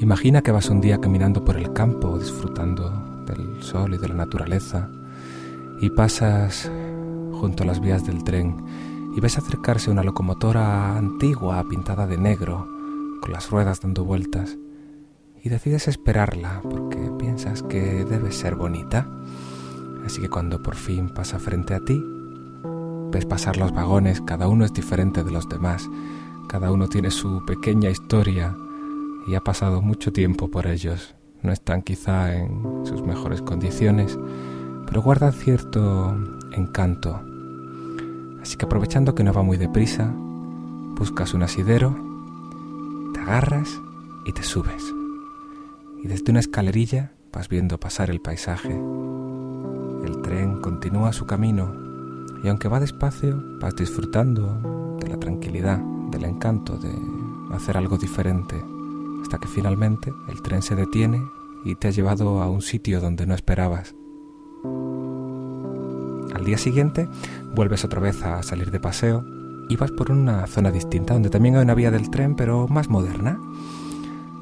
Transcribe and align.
Imagina 0.00 0.40
que 0.40 0.50
vas 0.50 0.70
un 0.70 0.80
día 0.80 0.98
caminando 0.98 1.44
por 1.44 1.58
el 1.58 1.74
campo 1.74 2.18
disfrutando 2.18 2.90
del 3.26 3.62
sol 3.62 3.92
y 3.92 3.98
de 3.98 4.08
la 4.08 4.14
naturaleza 4.14 4.88
y 5.78 5.90
pasas 5.90 6.72
junto 7.32 7.64
a 7.64 7.66
las 7.66 7.82
vías 7.82 8.06
del 8.06 8.24
tren 8.24 8.64
y 9.14 9.20
ves 9.20 9.36
acercarse 9.36 9.90
una 9.90 10.02
locomotora 10.02 10.96
antigua 10.96 11.62
pintada 11.68 12.06
de 12.06 12.16
negro 12.16 12.66
con 13.20 13.30
las 13.30 13.50
ruedas 13.50 13.82
dando 13.82 14.02
vueltas 14.06 14.56
y 15.42 15.50
decides 15.50 15.86
esperarla 15.86 16.62
porque 16.62 16.96
piensas 17.18 17.62
que 17.62 18.06
debe 18.06 18.32
ser 18.32 18.54
bonita. 18.54 19.06
Así 20.06 20.22
que 20.22 20.30
cuando 20.30 20.62
por 20.62 20.76
fin 20.76 21.10
pasa 21.10 21.38
frente 21.38 21.74
a 21.74 21.80
ti, 21.80 22.02
ves 23.12 23.26
pasar 23.26 23.58
los 23.58 23.72
vagones, 23.72 24.22
cada 24.22 24.48
uno 24.48 24.64
es 24.64 24.72
diferente 24.72 25.24
de 25.24 25.30
los 25.30 25.46
demás, 25.46 25.90
cada 26.48 26.72
uno 26.72 26.88
tiene 26.88 27.10
su 27.10 27.44
pequeña 27.44 27.90
historia 27.90 28.56
y 29.26 29.34
ha 29.34 29.40
pasado 29.40 29.82
mucho 29.82 30.12
tiempo 30.12 30.50
por 30.50 30.66
ellos. 30.66 31.14
No 31.42 31.52
están 31.52 31.82
quizá 31.82 32.34
en 32.36 32.84
sus 32.84 33.02
mejores 33.02 33.42
condiciones, 33.42 34.18
pero 34.86 35.02
guardan 35.02 35.32
cierto 35.32 36.14
encanto. 36.52 37.20
Así 38.42 38.56
que 38.56 38.66
aprovechando 38.66 39.14
que 39.14 39.24
no 39.24 39.32
va 39.32 39.42
muy 39.42 39.56
deprisa, 39.56 40.12
buscas 40.96 41.34
un 41.34 41.42
asidero, 41.42 41.96
te 43.14 43.20
agarras 43.20 43.80
y 44.26 44.32
te 44.32 44.42
subes. 44.42 44.92
Y 46.02 46.08
desde 46.08 46.30
una 46.30 46.40
escalerilla 46.40 47.12
vas 47.32 47.48
viendo 47.48 47.78
pasar 47.78 48.10
el 48.10 48.20
paisaje. 48.20 48.72
El 50.04 50.22
tren 50.22 50.60
continúa 50.60 51.12
su 51.12 51.26
camino 51.26 51.72
y 52.42 52.48
aunque 52.48 52.68
va 52.68 52.80
despacio, 52.80 53.42
vas 53.60 53.76
disfrutando 53.76 54.96
de 54.98 55.08
la 55.08 55.18
tranquilidad, 55.18 55.78
del 56.10 56.24
encanto 56.24 56.76
de 56.78 56.92
hacer 57.54 57.76
algo 57.76 57.98
diferente 57.98 58.56
hasta 59.22 59.38
que 59.38 59.48
finalmente 59.48 60.12
el 60.28 60.42
tren 60.42 60.62
se 60.62 60.74
detiene 60.74 61.22
y 61.64 61.74
te 61.74 61.88
ha 61.88 61.90
llevado 61.90 62.42
a 62.42 62.48
un 62.48 62.62
sitio 62.62 63.00
donde 63.00 63.26
no 63.26 63.34
esperabas. 63.34 63.94
Al 66.34 66.44
día 66.44 66.58
siguiente 66.58 67.08
vuelves 67.54 67.84
otra 67.84 68.00
vez 68.00 68.22
a 68.22 68.42
salir 68.42 68.70
de 68.70 68.80
paseo 68.80 69.24
y 69.68 69.76
vas 69.76 69.90
por 69.90 70.10
una 70.10 70.46
zona 70.46 70.70
distinta 70.70 71.14
donde 71.14 71.30
también 71.30 71.56
hay 71.56 71.62
una 71.62 71.74
vía 71.74 71.90
del 71.90 72.10
tren 72.10 72.34
pero 72.34 72.66
más 72.68 72.88
moderna. 72.88 73.38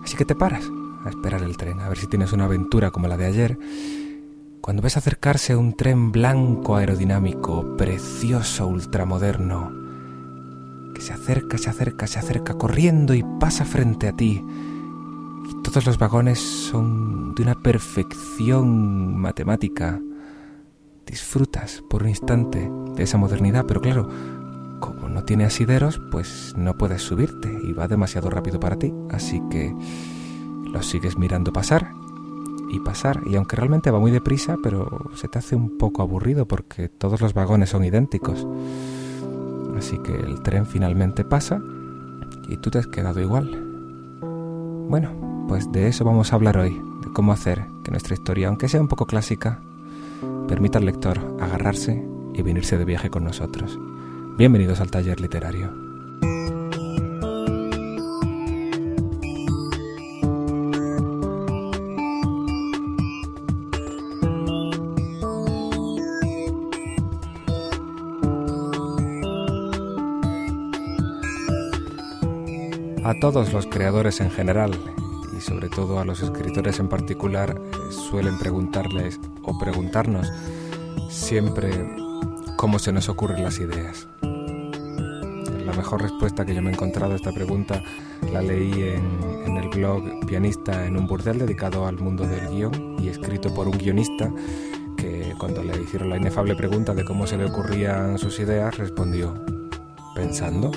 Así 0.02 0.16
que 0.16 0.24
te 0.24 0.34
paras 0.34 0.70
a 1.04 1.08
esperar 1.10 1.42
el 1.42 1.56
tren, 1.56 1.80
a 1.80 1.88
ver 1.88 1.98
si 1.98 2.06
tienes 2.06 2.32
una 2.32 2.44
aventura 2.44 2.90
como 2.90 3.08
la 3.08 3.16
de 3.16 3.26
ayer. 3.26 3.58
Cuando 4.60 4.82
ves 4.82 4.96
acercarse 4.96 5.56
un 5.56 5.76
tren 5.76 6.12
blanco 6.12 6.76
aerodinámico, 6.76 7.76
precioso, 7.76 8.66
ultramoderno, 8.66 9.77
se 11.00 11.12
acerca, 11.12 11.58
se 11.58 11.70
acerca, 11.70 12.06
se 12.06 12.18
acerca 12.18 12.54
corriendo 12.54 13.14
y 13.14 13.24
pasa 13.40 13.64
frente 13.64 14.08
a 14.08 14.12
ti, 14.12 14.42
todos 15.62 15.86
los 15.86 15.98
vagones 15.98 16.38
son 16.38 17.34
de 17.34 17.42
una 17.42 17.54
perfección 17.54 19.16
matemática. 19.16 20.00
Disfrutas 21.06 21.82
por 21.88 22.02
un 22.02 22.10
instante 22.10 22.70
de 22.94 23.02
esa 23.02 23.18
modernidad, 23.18 23.64
pero 23.66 23.80
claro, 23.80 24.08
como 24.80 25.08
no 25.08 25.24
tiene 25.24 25.44
asideros, 25.44 26.00
pues 26.10 26.54
no 26.56 26.76
puedes 26.76 27.02
subirte 27.02 27.50
y 27.64 27.72
va 27.72 27.88
demasiado 27.88 28.30
rápido 28.30 28.60
para 28.60 28.78
ti. 28.78 28.92
Así 29.10 29.42
que 29.50 29.74
lo 30.72 30.82
sigues 30.82 31.18
mirando 31.18 31.52
pasar 31.52 31.92
y 32.70 32.80
pasar, 32.80 33.22
y 33.26 33.36
aunque 33.36 33.56
realmente 33.56 33.90
va 33.90 33.98
muy 33.98 34.10
deprisa, 34.10 34.56
pero 34.62 35.10
se 35.14 35.28
te 35.28 35.38
hace 35.38 35.56
un 35.56 35.78
poco 35.78 36.02
aburrido 36.02 36.46
porque 36.46 36.88
todos 36.88 37.20
los 37.20 37.34
vagones 37.34 37.70
son 37.70 37.84
idénticos. 37.84 38.46
Así 39.78 39.98
que 39.98 40.12
el 40.12 40.40
tren 40.40 40.66
finalmente 40.66 41.24
pasa 41.24 41.62
y 42.48 42.56
tú 42.56 42.70
te 42.70 42.78
has 42.78 42.88
quedado 42.88 43.20
igual. 43.20 43.64
Bueno, 44.88 45.46
pues 45.48 45.70
de 45.70 45.86
eso 45.86 46.04
vamos 46.04 46.32
a 46.32 46.36
hablar 46.36 46.58
hoy, 46.58 46.82
de 47.02 47.12
cómo 47.12 47.32
hacer 47.32 47.64
que 47.84 47.92
nuestra 47.92 48.14
historia, 48.14 48.48
aunque 48.48 48.68
sea 48.68 48.80
un 48.80 48.88
poco 48.88 49.06
clásica, 49.06 49.60
permita 50.48 50.78
al 50.78 50.84
lector 50.84 51.36
agarrarse 51.40 52.04
y 52.34 52.42
venirse 52.42 52.76
de 52.76 52.84
viaje 52.84 53.08
con 53.08 53.22
nosotros. 53.22 53.78
Bienvenidos 54.36 54.80
al 54.80 54.90
taller 54.90 55.20
literario. 55.20 55.87
A 73.08 73.14
todos 73.14 73.54
los 73.54 73.64
creadores 73.64 74.20
en 74.20 74.30
general 74.30 74.70
y 75.34 75.40
sobre 75.40 75.70
todo 75.70 75.98
a 75.98 76.04
los 76.04 76.20
escritores 76.20 76.78
en 76.78 76.88
particular 76.88 77.58
suelen 77.88 78.38
preguntarles 78.38 79.18
o 79.44 79.58
preguntarnos 79.58 80.30
siempre 81.08 81.70
cómo 82.56 82.78
se 82.78 82.92
nos 82.92 83.08
ocurren 83.08 83.44
las 83.44 83.60
ideas. 83.60 84.06
La 84.20 85.72
mejor 85.72 86.02
respuesta 86.02 86.44
que 86.44 86.54
yo 86.54 86.60
me 86.60 86.68
he 86.68 86.74
encontrado 86.74 87.14
a 87.14 87.16
esta 87.16 87.32
pregunta 87.32 87.82
la 88.30 88.42
leí 88.42 88.72
en, 88.74 89.22
en 89.46 89.56
el 89.56 89.70
blog 89.70 90.26
Pianista 90.26 90.84
en 90.84 90.98
un 90.98 91.06
burdel 91.06 91.38
dedicado 91.38 91.86
al 91.86 91.96
mundo 91.96 92.26
del 92.26 92.46
guion 92.50 92.96
y 93.02 93.08
escrito 93.08 93.54
por 93.54 93.68
un 93.68 93.78
guionista 93.78 94.30
que 94.98 95.34
cuando 95.38 95.62
le 95.62 95.80
hicieron 95.80 96.10
la 96.10 96.18
inefable 96.18 96.54
pregunta 96.54 96.92
de 96.92 97.06
cómo 97.06 97.26
se 97.26 97.38
le 97.38 97.46
ocurrían 97.46 98.18
sus 98.18 98.38
ideas 98.38 98.76
respondió, 98.76 99.32
¿pensando? 100.14 100.70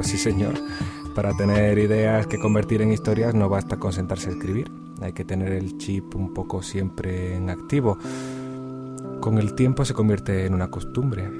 Pues 0.00 0.12
sí 0.12 0.16
señor, 0.16 0.54
para 1.14 1.36
tener 1.36 1.78
ideas 1.78 2.26
que 2.26 2.38
convertir 2.38 2.80
en 2.80 2.90
historias 2.90 3.34
no 3.34 3.50
basta 3.50 3.76
con 3.76 3.92
sentarse 3.92 4.30
a 4.30 4.32
escribir, 4.32 4.72
hay 5.02 5.12
que 5.12 5.26
tener 5.26 5.52
el 5.52 5.76
chip 5.76 6.14
un 6.14 6.32
poco 6.32 6.62
siempre 6.62 7.36
en 7.36 7.50
activo. 7.50 7.98
Con 9.20 9.36
el 9.36 9.54
tiempo 9.54 9.84
se 9.84 9.92
convierte 9.92 10.46
en 10.46 10.54
una 10.54 10.70
costumbre. 10.70 11.30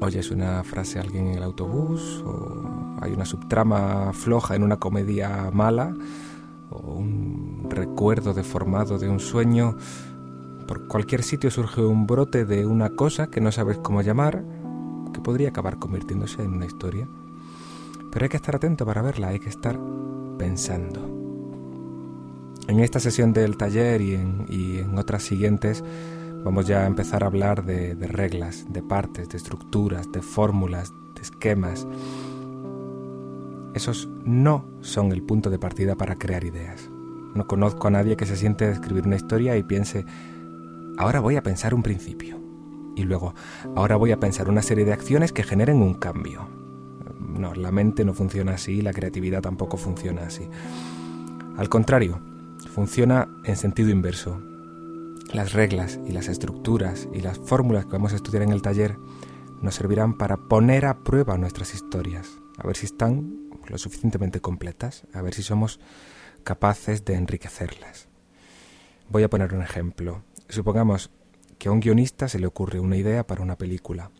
Oyes 0.00 0.30
una 0.30 0.64
frase 0.64 0.98
a 0.98 1.02
alguien 1.02 1.26
en 1.26 1.34
el 1.34 1.42
autobús, 1.42 2.24
o 2.24 2.96
hay 3.02 3.12
una 3.12 3.26
subtrama 3.26 4.14
floja 4.14 4.56
en 4.56 4.62
una 4.62 4.78
comedia 4.78 5.50
mala, 5.52 5.94
o 6.70 6.94
un 6.94 7.66
recuerdo 7.68 8.32
deformado 8.32 8.98
de 8.98 9.10
un 9.10 9.20
sueño. 9.20 9.76
Por 10.66 10.88
cualquier 10.88 11.22
sitio 11.22 11.50
surge 11.50 11.82
un 11.82 12.06
brote 12.06 12.46
de 12.46 12.64
una 12.64 12.88
cosa 12.96 13.26
que 13.26 13.42
no 13.42 13.52
sabes 13.52 13.76
cómo 13.76 14.00
llamar, 14.00 14.46
que 15.12 15.20
podría 15.20 15.50
acabar 15.50 15.78
convirtiéndose 15.78 16.42
en 16.42 16.54
una 16.54 16.64
historia. 16.64 17.06
Pero 18.10 18.24
hay 18.24 18.28
que 18.28 18.36
estar 18.36 18.56
atento 18.56 18.84
para 18.84 19.02
verla, 19.02 19.28
hay 19.28 19.38
que 19.38 19.48
estar 19.48 19.78
pensando. 20.38 21.20
En 22.66 22.80
esta 22.80 23.00
sesión 23.00 23.32
del 23.32 23.56
taller 23.56 24.00
y 24.00 24.14
en, 24.14 24.96
otras 24.98 25.22
siguientes 25.22 25.82
vamos 26.44 26.66
ya 26.66 26.84
a 26.84 26.86
empezar 26.86 27.24
a 27.24 27.26
hablar 27.26 27.64
de, 27.64 27.94
reglas, 28.06 28.66
de 28.72 28.82
partes, 28.82 29.28
de 29.28 29.36
estructuras, 29.36 30.10
de 30.12 30.22
fórmulas, 30.22 30.92
de 31.14 31.22
esquemas. 31.22 31.86
Esos 33.74 34.08
no 34.24 34.64
son 34.80 35.12
el 35.12 35.22
punto 35.22 35.50
de 35.50 35.58
partida 35.58 35.96
para 35.96 36.16
crear 36.16 36.44
ideas. 36.44 36.90
No 37.34 37.46
conozco 37.46 37.88
a 37.88 37.90
nadie 37.90 38.16
que 38.16 38.26
se 38.26 38.36
siente 38.36 38.66
a 38.66 38.72
escribir 38.72 39.06
una 39.06 39.16
historia 39.16 39.56
y 39.56 39.62
piense, 39.62 40.04
ahora 40.96 41.20
voy 41.20 41.36
a 41.36 41.42
pensar 41.42 41.74
un 41.74 41.82
principio. 41.82 42.40
Y 42.96 43.02
luego, 43.02 43.34
ahora 43.76 43.96
voy 43.96 44.12
a 44.12 44.20
pensar 44.20 44.48
una 44.48 44.62
serie 44.62 44.84
de 44.84 44.92
acciones 44.92 45.32
que 45.32 45.42
generen 45.42 45.82
un 45.82 45.94
cambio. 45.94 46.59
No, 47.40 47.54
la 47.54 47.72
mente 47.72 48.04
no 48.04 48.12
funciona 48.12 48.52
así, 48.52 48.82
la 48.82 48.92
creatividad 48.92 49.40
tampoco 49.40 49.78
funciona 49.78 50.26
así. 50.26 50.46
Al 51.56 51.70
contrario, 51.70 52.20
funciona 52.74 53.28
en 53.44 53.56
sentido 53.56 53.88
inverso. 53.88 54.42
Las 55.32 55.54
reglas 55.54 55.98
y 56.06 56.12
las 56.12 56.28
estructuras 56.28 57.08
y 57.14 57.20
las 57.20 57.38
fórmulas 57.38 57.86
que 57.86 57.92
vamos 57.92 58.12
a 58.12 58.16
estudiar 58.16 58.42
en 58.42 58.52
el 58.52 58.60
taller 58.60 58.98
nos 59.62 59.76
servirán 59.76 60.18
para 60.18 60.36
poner 60.36 60.84
a 60.84 60.98
prueba 60.98 61.38
nuestras 61.38 61.72
historias, 61.74 62.28
a 62.58 62.66
ver 62.66 62.76
si 62.76 62.84
están 62.84 63.48
lo 63.66 63.78
suficientemente 63.78 64.42
completas, 64.42 65.06
a 65.14 65.22
ver 65.22 65.32
si 65.32 65.42
somos 65.42 65.80
capaces 66.44 67.06
de 67.06 67.14
enriquecerlas. 67.14 68.08
Voy 69.08 69.22
a 69.22 69.30
poner 69.30 69.54
un 69.54 69.62
ejemplo. 69.62 70.24
Supongamos 70.50 71.10
que 71.58 71.68
a 71.68 71.72
un 71.72 71.80
guionista 71.80 72.28
se 72.28 72.38
le 72.38 72.46
ocurre 72.46 72.80
una 72.80 72.98
idea 72.98 73.26
para 73.26 73.42
una 73.42 73.56
película 73.56 74.10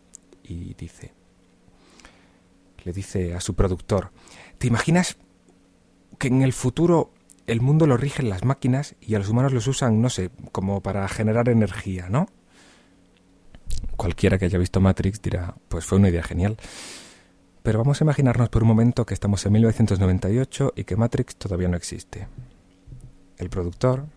y 0.43 0.73
dice, 0.73 1.13
le 2.83 2.93
dice 2.93 3.33
a 3.33 3.41
su 3.41 3.55
productor, 3.55 4.11
¿te 4.57 4.67
imaginas 4.67 5.17
que 6.17 6.27
en 6.27 6.41
el 6.41 6.53
futuro 6.53 7.13
el 7.47 7.61
mundo 7.61 7.87
lo 7.87 7.97
rigen 7.97 8.29
las 8.29 8.45
máquinas 8.45 8.95
y 9.01 9.15
a 9.15 9.19
los 9.19 9.29
humanos 9.29 9.53
los 9.53 9.67
usan, 9.67 10.01
no 10.01 10.09
sé, 10.09 10.29
como 10.51 10.81
para 10.81 11.07
generar 11.07 11.49
energía, 11.49 12.09
¿no? 12.09 12.27
Cualquiera 13.97 14.37
que 14.37 14.45
haya 14.45 14.57
visto 14.57 14.79
Matrix 14.79 15.21
dirá, 15.21 15.55
pues 15.67 15.85
fue 15.85 15.97
una 15.97 16.09
idea 16.09 16.23
genial. 16.23 16.57
Pero 17.63 17.79
vamos 17.79 18.01
a 18.01 18.03
imaginarnos 18.03 18.49
por 18.49 18.63
un 18.63 18.69
momento 18.69 19.05
que 19.05 19.13
estamos 19.13 19.45
en 19.45 19.53
1998 19.53 20.73
y 20.75 20.83
que 20.83 20.95
Matrix 20.95 21.35
todavía 21.35 21.67
no 21.67 21.77
existe. 21.77 22.27
El 23.37 23.49
productor 23.49 24.07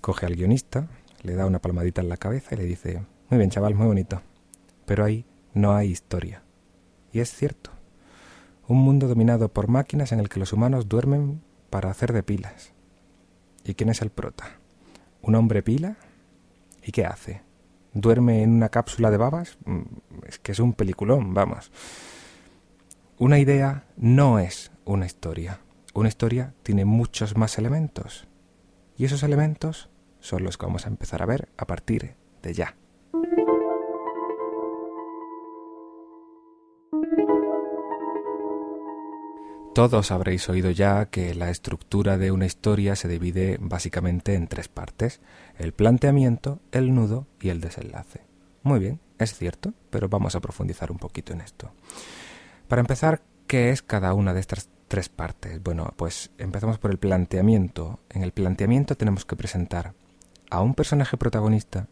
coge 0.00 0.26
al 0.26 0.34
guionista, 0.34 0.88
le 1.22 1.34
da 1.34 1.46
una 1.46 1.60
palmadita 1.60 2.00
en 2.00 2.08
la 2.08 2.16
cabeza 2.16 2.54
y 2.54 2.58
le 2.58 2.64
dice, 2.64 3.02
muy 3.28 3.38
bien 3.38 3.50
chaval, 3.50 3.74
muy 3.74 3.86
bonito, 3.86 4.22
pero 4.86 5.04
ahí 5.04 5.24
no 5.54 5.74
hay 5.74 5.90
historia. 5.90 6.42
Y 7.12 7.20
es 7.20 7.32
cierto. 7.32 7.70
Un 8.68 8.78
mundo 8.78 9.08
dominado 9.08 9.48
por 9.48 9.68
máquinas 9.68 10.12
en 10.12 10.20
el 10.20 10.28
que 10.28 10.40
los 10.40 10.52
humanos 10.52 10.88
duermen 10.88 11.42
para 11.70 11.90
hacer 11.90 12.12
de 12.12 12.22
pilas. 12.22 12.72
¿Y 13.64 13.74
quién 13.74 13.90
es 13.90 14.02
el 14.02 14.10
prota? 14.10 14.58
¿Un 15.22 15.34
hombre 15.34 15.62
pila? 15.62 15.96
¿Y 16.82 16.92
qué 16.92 17.04
hace? 17.04 17.42
¿Duerme 17.92 18.42
en 18.42 18.52
una 18.52 18.68
cápsula 18.68 19.10
de 19.10 19.16
babas? 19.16 19.58
Mm, 19.64 19.82
es 20.26 20.38
que 20.38 20.52
es 20.52 20.60
un 20.60 20.72
peliculón, 20.72 21.34
vamos. 21.34 21.72
Una 23.18 23.38
idea 23.38 23.84
no 23.96 24.38
es 24.38 24.70
una 24.84 25.06
historia. 25.06 25.60
Una 25.92 26.08
historia 26.08 26.54
tiene 26.62 26.84
muchos 26.84 27.36
más 27.36 27.58
elementos. 27.58 28.28
Y 28.96 29.04
esos 29.04 29.22
elementos 29.22 29.90
son 30.20 30.44
los 30.44 30.56
que 30.56 30.66
vamos 30.66 30.86
a 30.86 30.88
empezar 30.88 31.22
a 31.22 31.26
ver 31.26 31.48
a 31.56 31.66
partir 31.66 32.14
de 32.42 32.54
ya. 32.54 32.76
Todos 39.80 40.10
habréis 40.10 40.46
oído 40.50 40.70
ya 40.70 41.06
que 41.06 41.34
la 41.34 41.48
estructura 41.48 42.18
de 42.18 42.32
una 42.32 42.44
historia 42.44 42.96
se 42.96 43.08
divide 43.08 43.56
básicamente 43.58 44.34
en 44.34 44.46
tres 44.46 44.68
partes, 44.68 45.22
el 45.56 45.72
planteamiento, 45.72 46.60
el 46.70 46.94
nudo 46.94 47.26
y 47.40 47.48
el 47.48 47.62
desenlace. 47.62 48.20
Muy 48.62 48.78
bien, 48.78 49.00
es 49.18 49.32
cierto, 49.32 49.72
pero 49.88 50.10
vamos 50.10 50.34
a 50.34 50.40
profundizar 50.40 50.92
un 50.92 50.98
poquito 50.98 51.32
en 51.32 51.40
esto. 51.40 51.72
Para 52.68 52.80
empezar, 52.80 53.22
¿qué 53.46 53.70
es 53.70 53.80
cada 53.80 54.12
una 54.12 54.34
de 54.34 54.40
estas 54.40 54.68
tres 54.86 55.08
partes? 55.08 55.62
Bueno, 55.62 55.94
pues 55.96 56.30
empezamos 56.36 56.76
por 56.76 56.90
el 56.90 56.98
planteamiento. 56.98 58.00
En 58.10 58.22
el 58.22 58.32
planteamiento 58.32 58.98
tenemos 58.98 59.24
que 59.24 59.36
presentar 59.36 59.94
a 60.50 60.60
un 60.60 60.74
personaje 60.74 61.16
protagonista 61.16 61.86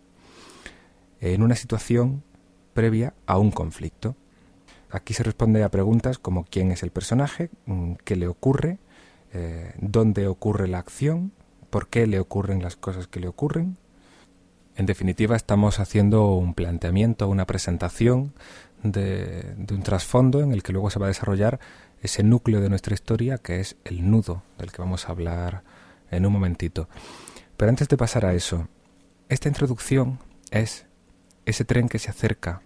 en 1.22 1.42
una 1.42 1.54
situación 1.54 2.22
previa 2.74 3.14
a 3.24 3.38
un 3.38 3.50
conflicto. 3.50 4.14
Aquí 4.90 5.14
se 5.14 5.22
responde 5.22 5.62
a 5.62 5.70
preguntas 5.70 6.18
como 6.18 6.44
quién 6.44 6.72
es 6.72 6.82
el 6.82 6.90
personaje, 6.90 7.50
mm, 7.66 7.94
qué 8.04 8.16
le 8.16 8.28
ocurre, 8.28 8.78
eh, 9.32 9.74
dónde 9.78 10.26
ocurre 10.26 10.68
la 10.68 10.78
acción, 10.78 11.32
por 11.70 11.88
qué 11.88 12.06
le 12.06 12.18
ocurren 12.18 12.62
las 12.62 12.76
cosas 12.76 13.06
que 13.06 13.20
le 13.20 13.28
ocurren. 13.28 13.76
En 14.76 14.86
definitiva, 14.86 15.36
estamos 15.36 15.80
haciendo 15.80 16.34
un 16.34 16.54
planteamiento, 16.54 17.28
una 17.28 17.46
presentación 17.46 18.32
de, 18.82 19.54
de 19.56 19.74
un 19.74 19.82
trasfondo 19.82 20.40
en 20.40 20.52
el 20.52 20.62
que 20.62 20.72
luego 20.72 20.88
se 20.88 20.98
va 20.98 21.06
a 21.06 21.08
desarrollar 21.08 21.58
ese 22.00 22.22
núcleo 22.22 22.60
de 22.60 22.68
nuestra 22.68 22.94
historia 22.94 23.38
que 23.38 23.60
es 23.60 23.76
el 23.84 24.08
nudo 24.08 24.42
del 24.56 24.70
que 24.70 24.80
vamos 24.80 25.08
a 25.08 25.12
hablar 25.12 25.64
en 26.10 26.24
un 26.24 26.32
momentito. 26.32 26.88
Pero 27.56 27.70
antes 27.70 27.88
de 27.88 27.96
pasar 27.96 28.24
a 28.24 28.34
eso, 28.34 28.68
esta 29.28 29.48
introducción 29.48 30.20
es 30.50 30.86
ese 31.44 31.64
tren 31.64 31.88
que 31.88 31.98
se 31.98 32.10
acerca 32.10 32.62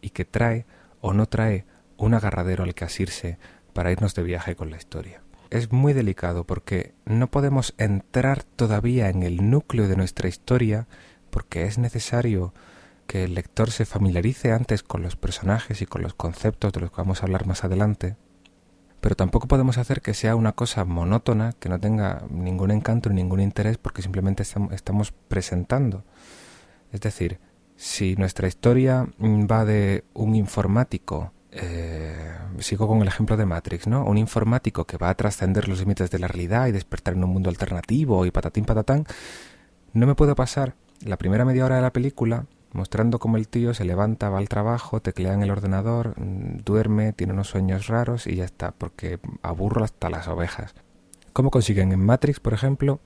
y 0.00 0.10
que 0.10 0.24
trae 0.24 0.64
o 1.00 1.12
no 1.12 1.26
trae 1.26 1.64
un 1.96 2.14
agarradero 2.14 2.64
al 2.64 2.74
que 2.74 2.84
asirse 2.84 3.38
para 3.72 3.92
irnos 3.92 4.14
de 4.14 4.22
viaje 4.22 4.56
con 4.56 4.70
la 4.70 4.76
historia. 4.76 5.22
Es 5.50 5.72
muy 5.72 5.92
delicado 5.92 6.44
porque 6.44 6.94
no 7.04 7.30
podemos 7.30 7.74
entrar 7.76 8.44
todavía 8.44 9.08
en 9.08 9.22
el 9.22 9.50
núcleo 9.50 9.88
de 9.88 9.96
nuestra 9.96 10.28
historia 10.28 10.86
porque 11.30 11.64
es 11.64 11.78
necesario 11.78 12.54
que 13.06 13.24
el 13.24 13.34
lector 13.34 13.72
se 13.72 13.84
familiarice 13.84 14.52
antes 14.52 14.82
con 14.84 15.02
los 15.02 15.16
personajes 15.16 15.82
y 15.82 15.86
con 15.86 16.02
los 16.02 16.14
conceptos 16.14 16.72
de 16.72 16.80
los 16.80 16.90
que 16.90 16.98
vamos 16.98 17.20
a 17.20 17.26
hablar 17.26 17.46
más 17.46 17.64
adelante, 17.64 18.16
pero 19.00 19.16
tampoco 19.16 19.48
podemos 19.48 19.78
hacer 19.78 20.02
que 20.02 20.14
sea 20.14 20.36
una 20.36 20.52
cosa 20.52 20.84
monótona, 20.84 21.54
que 21.58 21.68
no 21.68 21.80
tenga 21.80 22.22
ningún 22.30 22.70
encanto 22.70 23.08
ni 23.08 23.16
ningún 23.16 23.40
interés 23.40 23.78
porque 23.78 24.02
simplemente 24.02 24.44
estamos 24.44 25.12
presentando. 25.28 26.04
Es 26.92 27.00
decir, 27.00 27.40
si 27.80 28.14
nuestra 28.14 28.46
historia 28.46 29.06
mm, 29.16 29.46
va 29.50 29.64
de 29.64 30.04
un 30.12 30.34
informático, 30.34 31.32
eh, 31.50 32.30
sigo 32.58 32.86
con 32.86 33.00
el 33.00 33.08
ejemplo 33.08 33.38
de 33.38 33.46
Matrix, 33.46 33.86
¿no? 33.86 34.04
Un 34.04 34.18
informático 34.18 34.84
que 34.84 34.98
va 34.98 35.08
a 35.08 35.14
trascender 35.14 35.66
los 35.66 35.80
límites 35.80 36.10
de 36.10 36.18
la 36.18 36.28
realidad 36.28 36.66
y 36.66 36.72
despertar 36.72 37.14
en 37.14 37.24
un 37.24 37.30
mundo 37.30 37.48
alternativo 37.48 38.26
y 38.26 38.30
patatín 38.30 38.66
patatán, 38.66 39.06
no 39.94 40.06
me 40.06 40.14
puedo 40.14 40.34
pasar 40.34 40.74
la 41.06 41.16
primera 41.16 41.46
media 41.46 41.64
hora 41.64 41.76
de 41.76 41.82
la 41.82 41.92
película 41.94 42.44
mostrando 42.72 43.18
cómo 43.18 43.38
el 43.38 43.48
tío 43.48 43.72
se 43.72 43.86
levanta, 43.86 44.28
va 44.28 44.36
al 44.36 44.50
trabajo, 44.50 45.00
teclea 45.00 45.32
en 45.32 45.42
el 45.42 45.50
ordenador, 45.50 46.20
mm, 46.20 46.58
duerme, 46.66 47.14
tiene 47.14 47.32
unos 47.32 47.48
sueños 47.48 47.86
raros 47.86 48.26
y 48.26 48.36
ya 48.36 48.44
está, 48.44 48.72
porque 48.72 49.20
aburro 49.40 49.84
hasta 49.84 50.10
las 50.10 50.28
ovejas. 50.28 50.74
¿Cómo 51.32 51.50
consiguen 51.50 51.92
en 51.92 52.04
Matrix, 52.04 52.40
por 52.40 52.52
ejemplo, 52.52 53.00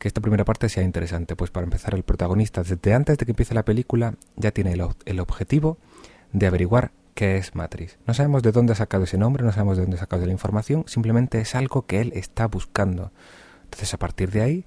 que 0.00 0.08
esta 0.08 0.22
primera 0.22 0.44
parte 0.46 0.68
sea 0.68 0.82
interesante. 0.82 1.36
Pues 1.36 1.50
para 1.50 1.64
empezar, 1.64 1.94
el 1.94 2.02
protagonista, 2.02 2.62
desde 2.62 2.94
antes 2.94 3.18
de 3.18 3.26
que 3.26 3.32
empiece 3.32 3.54
la 3.54 3.64
película, 3.64 4.14
ya 4.34 4.50
tiene 4.50 4.72
el, 4.72 5.20
objetivo 5.20 5.78
de 6.32 6.46
averiguar 6.46 6.90
qué 7.14 7.36
es 7.36 7.54
Matrix. 7.54 7.98
No 8.06 8.14
sabemos 8.14 8.42
de 8.42 8.50
dónde 8.50 8.72
ha 8.72 8.76
sacado 8.76 9.04
ese 9.04 9.18
nombre, 9.18 9.44
no 9.44 9.52
sabemos 9.52 9.76
de 9.76 9.82
dónde 9.82 9.98
ha 9.98 10.00
sacado 10.00 10.24
la 10.24 10.32
información, 10.32 10.84
simplemente 10.86 11.40
es 11.40 11.54
algo 11.54 11.86
que 11.86 12.00
él 12.00 12.12
está 12.14 12.46
buscando. 12.46 13.12
Entonces, 13.64 13.92
a 13.92 13.98
partir 13.98 14.30
de 14.30 14.40
ahí, 14.40 14.64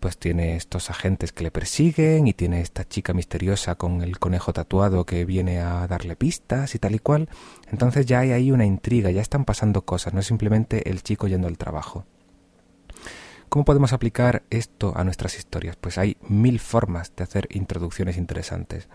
pues 0.00 0.18
tiene 0.18 0.56
estos 0.56 0.90
agentes 0.90 1.30
que 1.30 1.44
le 1.44 1.52
persiguen 1.52 2.26
y 2.26 2.32
tiene 2.32 2.60
esta 2.60 2.84
chica 2.84 3.14
misteriosa 3.14 3.76
con 3.76 4.02
el 4.02 4.18
conejo 4.18 4.52
tatuado 4.52 5.06
que 5.06 5.24
viene 5.24 5.60
a 5.60 5.86
darle 5.86 6.16
pistas 6.16 6.74
y 6.74 6.80
tal 6.80 6.96
y 6.96 6.98
cual. 6.98 7.28
Entonces 7.70 8.04
ya 8.04 8.18
hay 8.18 8.32
ahí 8.32 8.50
una 8.50 8.66
intriga, 8.66 9.12
ya 9.12 9.22
están 9.22 9.44
pasando 9.44 9.82
cosas, 9.82 10.12
no 10.12 10.18
es 10.18 10.26
simplemente 10.26 10.90
el 10.90 11.04
chico 11.04 11.28
yendo 11.28 11.46
al 11.46 11.56
trabajo. 11.56 12.04
¿Cómo 13.52 13.66
podemos 13.66 13.92
aplicar 13.92 14.44
esto 14.48 14.94
a 14.96 15.04
nuestras 15.04 15.36
historias? 15.36 15.76
Pues 15.76 15.98
hay 15.98 16.16
mil 16.26 16.58
formas 16.58 17.14
de 17.14 17.22
hacer 17.22 17.48
introducciones 17.50 18.16
interesantes. 18.16 18.88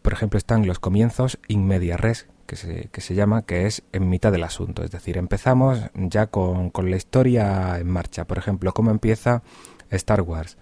Por 0.00 0.14
ejemplo, 0.14 0.38
están 0.38 0.66
los 0.66 0.78
comienzos 0.78 1.38
in 1.46 1.66
media 1.66 1.98
res, 1.98 2.28
que 2.46 2.56
se, 2.56 2.88
que 2.90 3.02
se 3.02 3.14
llama, 3.14 3.42
que 3.42 3.66
es 3.66 3.82
en 3.92 4.08
mitad 4.08 4.32
del 4.32 4.42
asunto. 4.42 4.82
Es 4.84 4.90
decir, 4.90 5.18
empezamos 5.18 5.80
ya 5.92 6.28
con, 6.28 6.70
con 6.70 6.90
la 6.90 6.96
historia 6.96 7.78
en 7.78 7.90
marcha. 7.90 8.26
Por 8.26 8.38
ejemplo, 8.38 8.72
¿cómo 8.72 8.90
empieza 8.90 9.42
Star 9.90 10.22
Wars? 10.22 10.56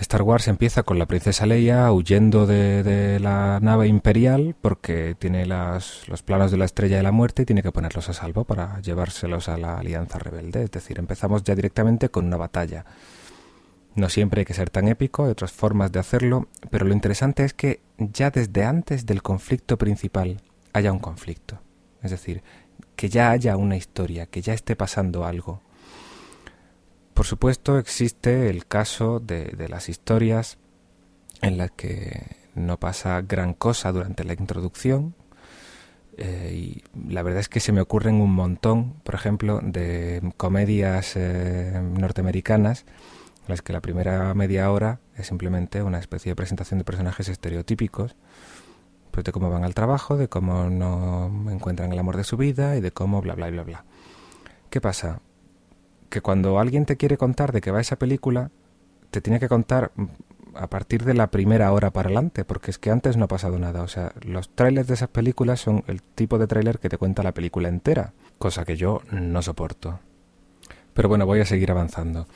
Star 0.00 0.22
Wars 0.22 0.48
empieza 0.48 0.82
con 0.82 0.98
la 0.98 1.06
princesa 1.06 1.46
Leia 1.46 1.92
huyendo 1.92 2.46
de, 2.46 3.18
la 3.20 3.60
nave 3.60 3.88
imperial 3.88 4.56
porque 4.60 5.14
tiene 5.18 5.46
los 5.46 6.22
planos 6.24 6.50
de 6.50 6.56
la 6.56 6.64
estrella 6.64 6.96
de 6.96 7.02
la 7.02 7.12
muerte 7.12 7.42
y 7.42 7.44
tiene 7.44 7.62
que 7.62 7.72
ponerlos 7.72 8.08
a 8.08 8.14
salvo 8.14 8.44
para 8.44 8.80
llevárselos 8.80 9.48
a 9.48 9.58
la 9.58 9.78
alianza 9.78 10.18
rebelde. 10.18 10.64
Es 10.64 10.70
decir, 10.70 10.98
empezamos 10.98 11.44
ya 11.44 11.54
directamente 11.54 12.08
con 12.08 12.26
una 12.26 12.36
batalla. 12.36 12.84
No 13.94 14.08
siempre 14.08 14.40
hay 14.40 14.44
que 14.46 14.54
ser 14.54 14.70
tan 14.70 14.88
épico, 14.88 15.24
hay 15.24 15.30
otras 15.30 15.52
formas 15.52 15.92
de 15.92 16.00
hacerlo, 16.00 16.48
pero 16.70 16.86
lo 16.86 16.94
interesante 16.94 17.44
es 17.44 17.52
que 17.52 17.80
ya 17.98 18.30
desde 18.30 18.64
antes 18.64 19.04
del 19.04 19.22
conflicto 19.22 19.76
principal 19.76 20.40
haya 20.72 20.92
un 20.92 20.98
conflicto. 20.98 21.60
Es 22.02 22.10
decir, 22.10 22.42
que 22.96 23.10
ya 23.10 23.30
haya 23.30 23.58
una 23.58 23.76
historia, 23.76 24.26
que 24.26 24.40
ya 24.40 24.54
esté 24.54 24.74
pasando 24.74 25.26
algo. 25.26 25.60
Por 27.22 27.28
supuesto, 27.28 27.78
existe 27.78 28.50
el 28.50 28.66
caso 28.66 29.20
de, 29.20 29.68
las 29.68 29.88
historias 29.88 30.58
en 31.40 31.56
las 31.56 31.70
que 31.70 32.34
no 32.56 32.80
pasa 32.80 33.22
gran 33.22 33.54
cosa 33.54 33.92
durante 33.92 34.24
la 34.24 34.32
introducción, 34.32 35.14
eh, 36.16 36.50
y 36.52 36.82
la 37.08 37.22
verdad 37.22 37.38
es 37.38 37.48
que 37.48 37.60
se 37.60 37.70
me 37.70 37.80
ocurren 37.80 38.16
un 38.16 38.34
montón, 38.34 38.94
por 39.04 39.14
ejemplo, 39.14 39.60
de 39.62 40.32
comedias 40.36 41.12
eh, 41.14 41.80
norteamericanas, 41.80 42.86
en 43.42 43.50
las 43.50 43.62
que 43.62 43.72
la 43.72 43.80
primera 43.80 44.34
media 44.34 44.68
hora 44.72 44.98
es 45.16 45.28
simplemente 45.28 45.80
una 45.84 46.00
especie 46.00 46.32
de 46.32 46.34
presentación 46.34 46.78
de 46.78 46.84
personajes 46.84 47.28
estereotípicos, 47.28 48.16
pues 49.12 49.22
de 49.22 49.30
cómo 49.30 49.48
van 49.48 49.62
al 49.62 49.74
trabajo, 49.74 50.16
de 50.16 50.26
cómo 50.26 50.68
no 50.70 51.30
encuentran 51.52 51.92
el 51.92 52.00
amor 52.00 52.16
de 52.16 52.24
su 52.24 52.36
vida 52.36 52.74
y 52.74 52.80
de 52.80 52.90
cómo 52.90 53.22
bla 53.22 53.36
bla 53.36 53.48
bla 53.48 53.62
bla. 53.62 53.84
¿Qué 54.70 54.80
pasa? 54.80 55.20
Que 56.12 56.20
cuando 56.20 56.60
alguien 56.60 56.84
te 56.84 56.98
quiere 56.98 57.16
contar 57.16 57.52
de 57.52 57.62
qué 57.62 57.70
va 57.70 57.80
esa 57.80 57.98
película, 57.98 58.50
te 59.10 59.22
tiene 59.22 59.40
que 59.40 59.48
contar 59.48 59.92
a 60.54 60.68
partir 60.68 61.04
de 61.04 61.14
la 61.14 61.30
primera 61.30 61.72
hora 61.72 61.90
para 61.90 62.08
adelante, 62.08 62.44
porque 62.44 62.70
es 62.70 62.78
que 62.78 62.90
antes 62.90 63.16
no 63.16 63.24
ha 63.24 63.28
pasado 63.28 63.58
nada. 63.58 63.82
O 63.82 63.88
sea, 63.88 64.12
los 64.20 64.54
trailers 64.54 64.86
de 64.88 64.94
esas 64.94 65.08
películas 65.08 65.60
son 65.60 65.84
el 65.86 66.02
tipo 66.02 66.36
de 66.38 66.46
trailer 66.46 66.78
que 66.78 66.90
te 66.90 66.98
cuenta 66.98 67.22
la 67.22 67.32
película 67.32 67.70
entera, 67.70 68.12
cosa 68.38 68.66
que 68.66 68.76
yo 68.76 69.00
no 69.10 69.40
soporto. 69.40 70.00
Pero 70.92 71.08
bueno, 71.08 71.24
voy 71.24 71.40
a 71.40 71.46
seguir 71.46 71.70
avanzando. 71.70 72.26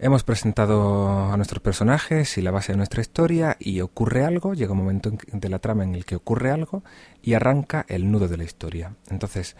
Hemos 0.00 0.24
presentado 0.24 1.30
a 1.32 1.36
nuestros 1.36 1.62
personajes 1.62 2.36
y 2.36 2.42
la 2.42 2.50
base 2.50 2.72
de 2.72 2.78
nuestra 2.78 3.00
historia 3.00 3.56
y 3.60 3.80
ocurre 3.80 4.24
algo, 4.24 4.54
llega 4.54 4.72
un 4.72 4.78
momento 4.78 5.12
de 5.32 5.48
la 5.48 5.60
trama 5.60 5.84
en 5.84 5.94
el 5.94 6.04
que 6.04 6.16
ocurre 6.16 6.50
algo 6.50 6.82
y 7.22 7.34
arranca 7.34 7.86
el 7.88 8.10
nudo 8.10 8.26
de 8.26 8.36
la 8.36 8.44
historia. 8.44 8.96
Entonces, 9.08 9.56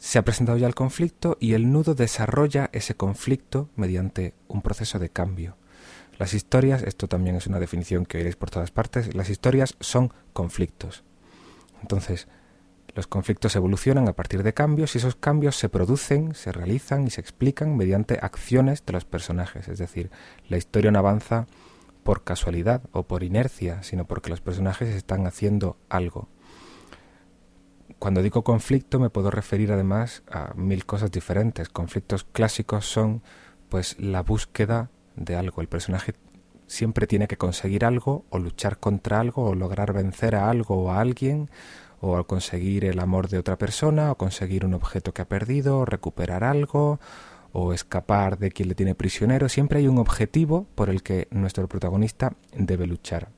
se 0.00 0.18
ha 0.18 0.22
presentado 0.22 0.56
ya 0.56 0.66
el 0.66 0.74
conflicto 0.74 1.36
y 1.40 1.52
el 1.52 1.70
nudo 1.70 1.94
desarrolla 1.94 2.70
ese 2.72 2.94
conflicto 2.94 3.68
mediante 3.76 4.32
un 4.48 4.62
proceso 4.62 4.98
de 4.98 5.10
cambio. 5.10 5.58
Las 6.18 6.32
historias, 6.32 6.82
esto 6.82 7.06
también 7.06 7.36
es 7.36 7.46
una 7.46 7.60
definición 7.60 8.06
que 8.06 8.16
oiréis 8.16 8.36
por 8.36 8.48
todas 8.48 8.70
partes, 8.70 9.14
las 9.14 9.28
historias 9.28 9.76
son 9.78 10.12
conflictos. 10.32 11.04
Entonces, 11.82 12.28
los 12.94 13.06
conflictos 13.06 13.54
evolucionan 13.56 14.08
a 14.08 14.14
partir 14.14 14.42
de 14.42 14.54
cambios 14.54 14.94
y 14.94 14.98
esos 14.98 15.16
cambios 15.16 15.56
se 15.56 15.68
producen, 15.68 16.34
se 16.34 16.50
realizan 16.50 17.06
y 17.06 17.10
se 17.10 17.20
explican 17.20 17.76
mediante 17.76 18.18
acciones 18.22 18.84
de 18.86 18.94
los 18.94 19.04
personajes. 19.04 19.68
Es 19.68 19.78
decir, 19.78 20.10
la 20.48 20.56
historia 20.56 20.90
no 20.90 20.98
avanza 20.98 21.46
por 22.04 22.24
casualidad 22.24 22.82
o 22.92 23.02
por 23.02 23.22
inercia, 23.22 23.82
sino 23.82 24.06
porque 24.06 24.30
los 24.30 24.40
personajes 24.40 24.88
están 24.88 25.26
haciendo 25.26 25.76
algo 25.90 26.28
cuando 28.00 28.22
digo 28.22 28.42
conflicto 28.42 28.98
me 28.98 29.10
puedo 29.10 29.30
referir 29.30 29.70
además 29.72 30.22
a 30.30 30.54
mil 30.54 30.86
cosas 30.86 31.12
diferentes. 31.12 31.68
Conflictos 31.68 32.24
clásicos 32.24 32.86
son 32.86 33.22
pues 33.68 34.00
la 34.00 34.22
búsqueda 34.22 34.90
de 35.16 35.36
algo. 35.36 35.60
El 35.60 35.68
personaje 35.68 36.14
siempre 36.66 37.06
tiene 37.06 37.28
que 37.28 37.36
conseguir 37.36 37.84
algo 37.84 38.24
o 38.30 38.38
luchar 38.38 38.78
contra 38.78 39.20
algo 39.20 39.44
o 39.44 39.54
lograr 39.54 39.92
vencer 39.92 40.34
a 40.34 40.48
algo 40.48 40.76
o 40.82 40.90
a 40.90 40.98
alguien 40.98 41.50
o 42.00 42.24
conseguir 42.24 42.86
el 42.86 43.00
amor 43.00 43.28
de 43.28 43.38
otra 43.38 43.58
persona 43.58 44.10
o 44.10 44.14
conseguir 44.14 44.64
un 44.64 44.72
objeto 44.72 45.12
que 45.12 45.20
ha 45.20 45.28
perdido 45.28 45.80
o 45.80 45.84
recuperar 45.84 46.42
algo 46.42 47.00
o 47.52 47.74
escapar 47.74 48.38
de 48.38 48.50
quien 48.50 48.70
le 48.70 48.74
tiene 48.74 48.94
prisionero. 48.94 49.50
Siempre 49.50 49.80
hay 49.80 49.88
un 49.88 49.98
objetivo 49.98 50.66
por 50.74 50.88
el 50.88 51.02
que 51.02 51.28
nuestro 51.30 51.68
protagonista 51.68 52.32
debe 52.56 52.86
luchar. 52.86 53.28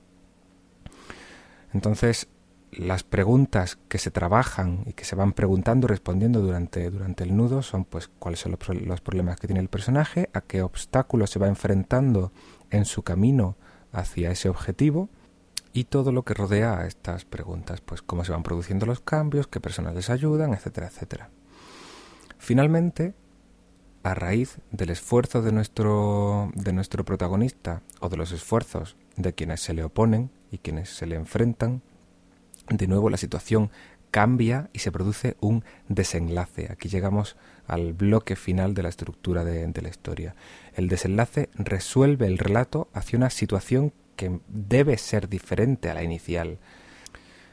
Entonces, 1.72 2.28
las 2.72 3.04
preguntas 3.04 3.78
que 3.88 3.98
se 3.98 4.10
trabajan 4.10 4.84
y 4.86 4.94
que 4.94 5.04
se 5.04 5.14
van 5.14 5.32
preguntando 5.32 5.86
respondiendo 5.86 6.40
durante, 6.40 6.90
durante 6.90 7.22
el 7.22 7.36
nudo 7.36 7.62
son 7.62 7.84
pues 7.84 8.08
cuáles 8.18 8.40
son 8.40 8.52
los, 8.52 8.68
los, 8.86 9.00
problemas 9.02 9.38
que 9.38 9.46
tiene 9.46 9.60
el 9.60 9.68
personaje, 9.68 10.30
a 10.32 10.40
qué 10.40 10.62
obstáculos 10.62 11.30
se 11.30 11.38
va 11.38 11.48
enfrentando 11.48 12.32
en 12.70 12.86
su 12.86 13.02
camino 13.02 13.56
hacia 13.92 14.30
ese 14.30 14.48
objetivo 14.48 15.10
y 15.74 15.84
todo 15.84 16.12
lo 16.12 16.22
que 16.22 16.34
rodea 16.34 16.78
a 16.78 16.86
estas 16.86 17.24
preguntas, 17.24 17.80
pues 17.82 18.00
cómo 18.02 18.24
se 18.24 18.32
van 18.32 18.42
produciendo 18.42 18.86
los 18.86 19.00
cambios, 19.00 19.46
qué 19.46 19.60
personas 19.60 19.94
les 19.94 20.10
ayudan, 20.10 20.54
etcétera, 20.54 20.86
etcétera. 20.86 21.30
Finalmente, 22.38 23.14
a 24.02 24.14
raíz 24.14 24.58
del 24.70 24.90
esfuerzo 24.90 25.42
de 25.42 25.52
nuestro, 25.52 26.50
de 26.54 26.72
nuestro 26.72 27.04
protagonista 27.04 27.82
o 28.00 28.08
de 28.08 28.16
los 28.16 28.32
esfuerzos 28.32 28.96
de 29.16 29.34
quienes 29.34 29.60
se 29.60 29.74
le 29.74 29.84
oponen 29.84 30.30
y 30.50 30.58
quienes 30.58 30.90
se 30.90 31.06
le 31.06 31.16
enfrentan, 31.16 31.82
de 32.76 32.86
nuevo 32.86 33.10
la 33.10 33.16
situación 33.16 33.70
cambia 34.12 34.68
y 34.72 34.80
se 34.80 34.92
produce 34.92 35.36
un 35.40 35.64
desenlace. 35.88 36.68
Aquí 36.70 36.88
llegamos 36.88 37.36
al 37.66 37.94
bloque 37.94 38.36
final 38.36 38.74
de 38.74 38.84
la 38.84 38.90
estructura 38.90 39.42
de, 39.42 39.82
la 39.82 39.88
historia. 39.88 40.36
El 40.74 40.88
desenlace 40.88 41.48
resuelve 41.54 42.26
el 42.26 42.38
relato 42.38 42.88
hacia 42.92 43.16
una 43.16 43.30
situación 43.30 43.92
que 44.14 44.40
debe 44.48 44.98
ser 44.98 45.28
diferente 45.28 45.88
a 45.90 45.94
la 45.94 46.02
inicial. 46.02 46.58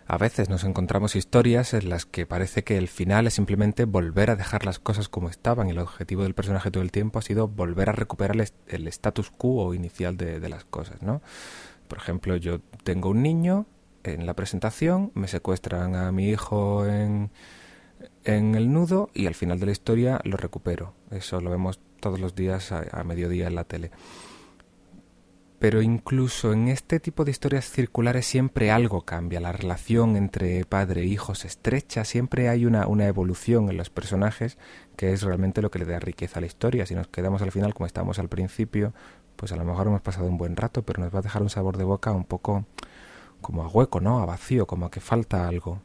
A 0.05 0.17
veces 0.17 0.49
nos 0.49 0.63
encontramos 0.63 1.15
historias 1.15 1.73
en 1.73 1.88
las 1.88 2.05
que 2.05 2.25
parece 2.25 2.63
que 2.63 2.77
el 2.77 2.88
final 2.88 3.27
es 3.27 3.35
simplemente 3.35 3.85
volver 3.85 4.31
a 4.31 4.35
dejar 4.35 4.65
las 4.65 4.79
cosas 4.79 5.07
como 5.07 5.29
estaban 5.29 5.67
y 5.67 5.71
el 5.71 5.79
objetivo 5.79 6.23
del 6.23 6.33
personaje 6.33 6.71
todo 6.71 6.83
el 6.83 6.91
tiempo 6.91 7.19
ha 7.19 7.21
sido 7.21 7.47
volver 7.47 7.89
a 7.89 7.93
recuperar 7.93 8.35
el 8.67 8.88
status 8.88 9.29
quo 9.29 9.73
inicial 9.73 10.17
de, 10.17 10.39
de 10.39 10.49
las 10.49 10.65
cosas, 10.65 11.03
¿no? 11.03 11.21
Por 11.88 11.99
ejemplo, 11.99 12.35
yo 12.38 12.59
tengo 12.83 13.09
un 13.09 13.21
niño 13.21 13.65
en 14.03 14.25
la 14.25 14.33
presentación, 14.35 15.11
me 15.13 15.27
secuestran 15.27 15.95
a 15.95 16.11
mi 16.11 16.29
hijo 16.29 16.85
en, 16.85 17.31
en 18.23 18.55
el 18.55 18.71
nudo 18.71 19.09
y 19.13 19.27
al 19.27 19.35
final 19.35 19.59
de 19.59 19.67
la 19.67 19.71
historia 19.71 20.19
lo 20.23 20.37
recupero. 20.37 20.93
Eso 21.11 21.41
lo 21.41 21.49
vemos 21.49 21.79
todos 21.99 22.19
los 22.19 22.35
días 22.35 22.71
a, 22.71 23.03
mediodía 23.03 23.47
en 23.47 23.55
la 23.55 23.63
tele. 23.63 23.91
Pero 25.59 25.81
incluso 25.81 26.53
en 26.53 26.69
este 26.69 27.01
tipo 27.01 27.25
de 27.25 27.31
historias 27.31 27.69
circulares 27.69 28.25
siempre 28.25 28.71
algo 28.71 29.01
cambia, 29.01 29.41
la 29.41 29.51
relación 29.51 30.15
entre 30.15 30.63
padre 30.63 31.01
e 31.01 31.05
hijo 31.05 31.35
se 31.35 31.47
estrecha, 31.47 32.05
siempre 32.05 32.47
hay 32.47 32.65
una, 32.65 32.87
una 32.87 33.07
evolución 33.07 33.69
en 33.69 33.75
los 33.75 33.89
personajes 33.89 34.57
que 34.95 35.11
es 35.11 35.21
realmente 35.21 35.61
lo 35.61 35.69
que 35.69 35.79
le 35.79 35.85
da 35.85 35.99
riqueza 35.99 36.39
a 36.39 36.41
la 36.41 36.47
historia. 36.47 36.85
Si 36.85 36.95
nos 36.95 37.07
quedamos 37.07 37.41
al 37.41 37.51
final 37.51 37.73
como 37.73 37.87
estábamos 37.87 38.19
al 38.19 38.29
principio, 38.29 38.93
pues 39.35 39.51
a 39.51 39.57
lo 39.57 39.65
mejor 39.65 39.87
hemos 39.87 40.01
pasado 40.01 40.27
un 40.27 40.37
buen 40.37 40.55
rato, 40.55 40.83
pero 40.83 41.03
nos 41.03 41.13
va 41.13 41.19
a 41.19 41.23
dejar 41.23 41.41
un 41.41 41.49
sabor 41.49 41.75
de 41.75 41.83
boca 41.83 42.13
un 42.13 42.23
poco 42.23 42.65
como 43.41 43.63
a 43.63 43.67
hueco, 43.67 44.00
¿no? 44.00 44.19
A 44.19 44.25
vacío, 44.25 44.67
como 44.67 44.86
a 44.86 44.91
que 44.91 45.00
falta 45.00 45.48
algo. 45.48 45.81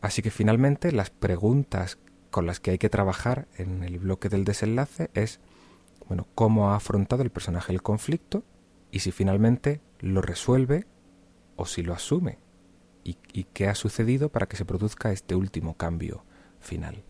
Así 0.00 0.22
que 0.22 0.30
finalmente 0.30 0.92
las 0.92 1.10
preguntas 1.10 1.98
con 2.30 2.46
las 2.46 2.60
que 2.60 2.70
hay 2.72 2.78
que 2.78 2.90
trabajar 2.90 3.48
en 3.56 3.82
el 3.82 3.98
bloque 3.98 4.28
del 4.28 4.44
desenlace 4.44 5.10
es, 5.14 5.40
bueno, 6.06 6.26
cómo 6.34 6.70
ha 6.70 6.76
afrontado 6.76 7.22
el 7.22 7.30
personaje 7.30 7.72
el 7.72 7.82
conflicto 7.82 8.44
y 8.90 9.00
si 9.00 9.10
finalmente 9.10 9.80
lo 9.98 10.22
resuelve 10.22 10.86
o 11.56 11.66
si 11.66 11.82
lo 11.82 11.94
asume 11.94 12.38
y, 13.02 13.18
y 13.32 13.44
qué 13.44 13.68
ha 13.68 13.74
sucedido 13.74 14.28
para 14.28 14.46
que 14.46 14.56
se 14.56 14.64
produzca 14.64 15.10
este 15.10 15.34
último 15.34 15.76
cambio 15.76 16.24
final. 16.60 17.07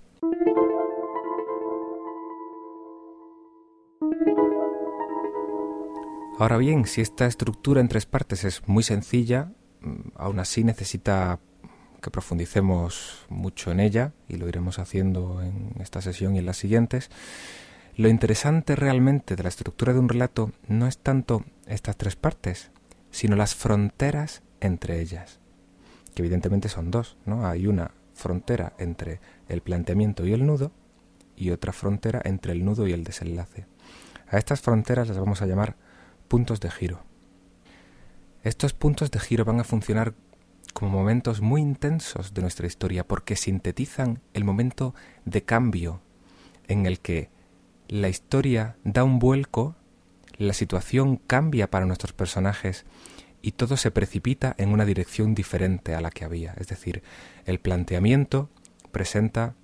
Ahora 6.38 6.57
bien, 6.57 6.87
si 6.87 7.00
esta 7.00 7.26
estructura 7.26 7.80
en 7.80 7.88
tres 7.88 8.07
partes 8.07 8.45
es 8.45 8.62
muy 8.68 8.85
sencilla, 8.85 9.50
mm, 9.80 10.11
aún 10.14 10.38
así 10.38 10.62
necesita 10.62 11.40
que 12.00 12.12
profundicemos 12.12 13.26
mucho 13.28 13.73
en 13.73 13.80
ella, 13.80 14.12
y 14.28 14.37
lo 14.37 14.49
iremos 14.49 14.78
haciendo 14.78 15.42
en 15.42 15.75
esta 15.80 16.00
sesión 16.00 16.37
y 16.37 16.38
en 16.38 16.47
las 16.47 16.57
siguientes. 16.57 17.11
Lo 17.97 18.09
interesante 18.09 18.76
realmente 18.76 19.35
de 19.35 19.42
la 19.42 19.49
estructura 19.49 19.92
de 19.92 19.99
un 19.99 20.09
relato 20.09 20.52
no 20.68 20.87
es 20.87 20.99
tanto 20.99 21.45
estas 21.66 21.97
tres 21.97 22.14
partes, 22.14 22.71
sino 23.11 23.35
las 23.35 23.57
fronteras 23.57 24.42
entre 24.61 25.00
ellas, 25.00 25.40
que 26.14 26.23
evidentemente 26.23 26.68
son 26.68 26.92
dos, 26.92 27.16
¿no? 27.26 27.49
Hay 27.49 27.66
una 27.66 27.90
frontera 28.14 28.75
entre 28.78 29.21
el 29.49 29.61
planteamiento 29.61 30.25
y 30.25 30.35
el 30.35 30.47
nudo 30.47 30.71
y 31.35 31.50
otra 31.50 31.73
frontera 31.73 32.23
entre 32.25 32.52
el 32.52 32.64
nudo 32.64 32.87
y 32.87 32.92
el 32.92 33.02
desenlace. 33.02 33.66
A 34.28 34.38
estas 34.38 34.61
fronteras 34.61 35.09
las 35.09 35.18
vamos 35.18 35.42
a 35.42 35.47
llamar 35.47 35.88
puntos 36.28 36.61
de 36.61 36.70
giro. 36.70 37.02
Estos 38.42 38.73
puntos 38.73 39.11
de 39.11 39.18
giro 39.18 39.44
van 39.44 39.61
a 39.61 39.64
funcionar 39.64 40.14
como 40.73 40.90
momentos 40.90 41.40
muy 41.40 41.61
intensos 41.61 42.35
de 42.35 42.42
nuestra 42.42 42.66
historia 42.66 43.06
porque 43.06 43.35
sintetizan 43.35 44.20
el 44.35 44.44
momento 44.44 44.94
de 45.25 45.42
cambio 45.42 46.00
en 46.68 46.87
el 46.87 47.00
que 47.00 47.30
la 47.88 48.08
historia 48.08 48.76
da 48.85 49.02
un 49.02 49.18
vuelco, 49.18 49.75
la 50.37 50.52
situación 50.52 51.16
cambia 51.16 51.70
para 51.70 51.87
nuestros 51.87 52.12
personajes 52.12 52.85
y 53.42 53.52
todo 53.52 53.76
se 53.76 53.90
precipita 53.90 54.54
en 54.58 54.70
una 54.70 54.85
dirección 54.85 55.35
diferente 55.35 55.94
a 55.94 56.00
la 56.00 56.11
que 56.11 56.25
había. 56.25 56.52
Es 56.58 56.68
decir, 56.68 57.02
el 57.47 57.58
planteamiento 57.58 58.50
presenta 58.92 59.54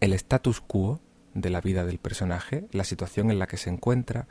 el 0.00 0.12
status 0.12 0.60
quo 0.60 1.00
de 1.34 1.50
la 1.50 1.60
vida 1.60 1.84
del 1.84 1.98
personaje, 1.98 2.66
la 2.72 2.84
situación 2.84 3.30
en 3.30 3.38
la 3.38 3.46
que 3.46 3.56
se 3.56 3.70
encuentra, 3.70 4.26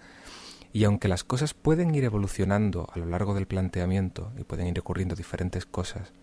y 0.71 0.83
aunque 0.83 1.07
las 1.07 1.23
cosas 1.23 1.53
pueden 1.53 1.95
ir 1.95 2.03
evolucionando 2.03 2.87
a 2.93 2.99
lo 2.99 3.05
largo 3.05 3.33
del 3.33 3.47
planteamiento 3.47 4.31
y 4.37 4.43
pueden 4.43 4.67
ir 4.67 4.79
ocurriendo 4.79 5.15
diferentes 5.15 5.65
cosas, 5.65 6.13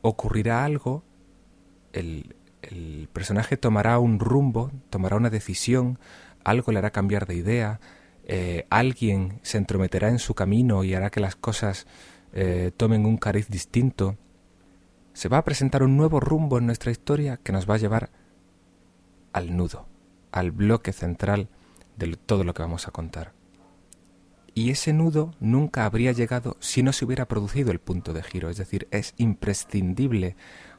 ocurrirá 0.00 0.64
algo, 0.64 1.04
el, 1.92 2.34
personaje 3.12 3.56
tomará 3.56 3.98
un 3.98 4.18
rumbo, 4.18 4.70
tomará 4.88 5.16
una 5.16 5.30
decisión, 5.30 5.98
algo 6.44 6.72
le 6.72 6.78
hará 6.78 6.90
cambiar 6.90 7.26
de 7.26 7.34
idea, 7.34 7.80
eh, 8.24 8.66
alguien 8.70 9.40
se 9.42 9.58
entrometerá 9.58 10.08
en 10.08 10.18
su 10.18 10.34
camino 10.34 10.82
y 10.84 10.94
hará 10.94 11.10
que 11.10 11.20
las 11.20 11.36
cosas 11.36 11.86
eh, 12.32 12.70
tomen 12.76 13.04
un 13.04 13.16
cariz 13.16 13.48
distinto. 13.48 14.16
Se 15.12 15.28
va 15.28 15.38
a 15.38 15.44
presentar 15.44 15.82
un 15.82 15.96
nuevo 15.96 16.20
rumbo 16.20 16.58
en 16.58 16.66
nuestra 16.66 16.90
historia 16.90 17.36
que 17.36 17.52
nos 17.52 17.68
va 17.68 17.74
a 17.74 17.78
llevar 17.78 18.10
al 19.32 19.56
nudo, 19.56 19.86
al 20.30 20.50
bloque 20.50 20.92
central 20.92 21.48
de 21.96 22.16
todo 22.16 22.44
lo 22.44 22.54
que 22.54 22.62
vamos 22.62 22.88
a 22.88 22.92
contar 22.92 23.41
y 24.54 24.70
ese 24.70 24.92
nudo 24.92 25.34
nunca 25.40 25.86
habría 25.86 26.12
llegado 26.12 26.56
si 26.60 26.82
no 26.82 26.92
se 26.92 27.04
hubiera 27.04 27.26
producido 27.26 27.70
el 27.70 27.80
punto 27.80 28.12
de 28.12 28.22
giro, 28.22 28.50
es 28.50 28.56
decir, 28.56 28.88
es 28.90 29.14
imprescindible 29.16 30.36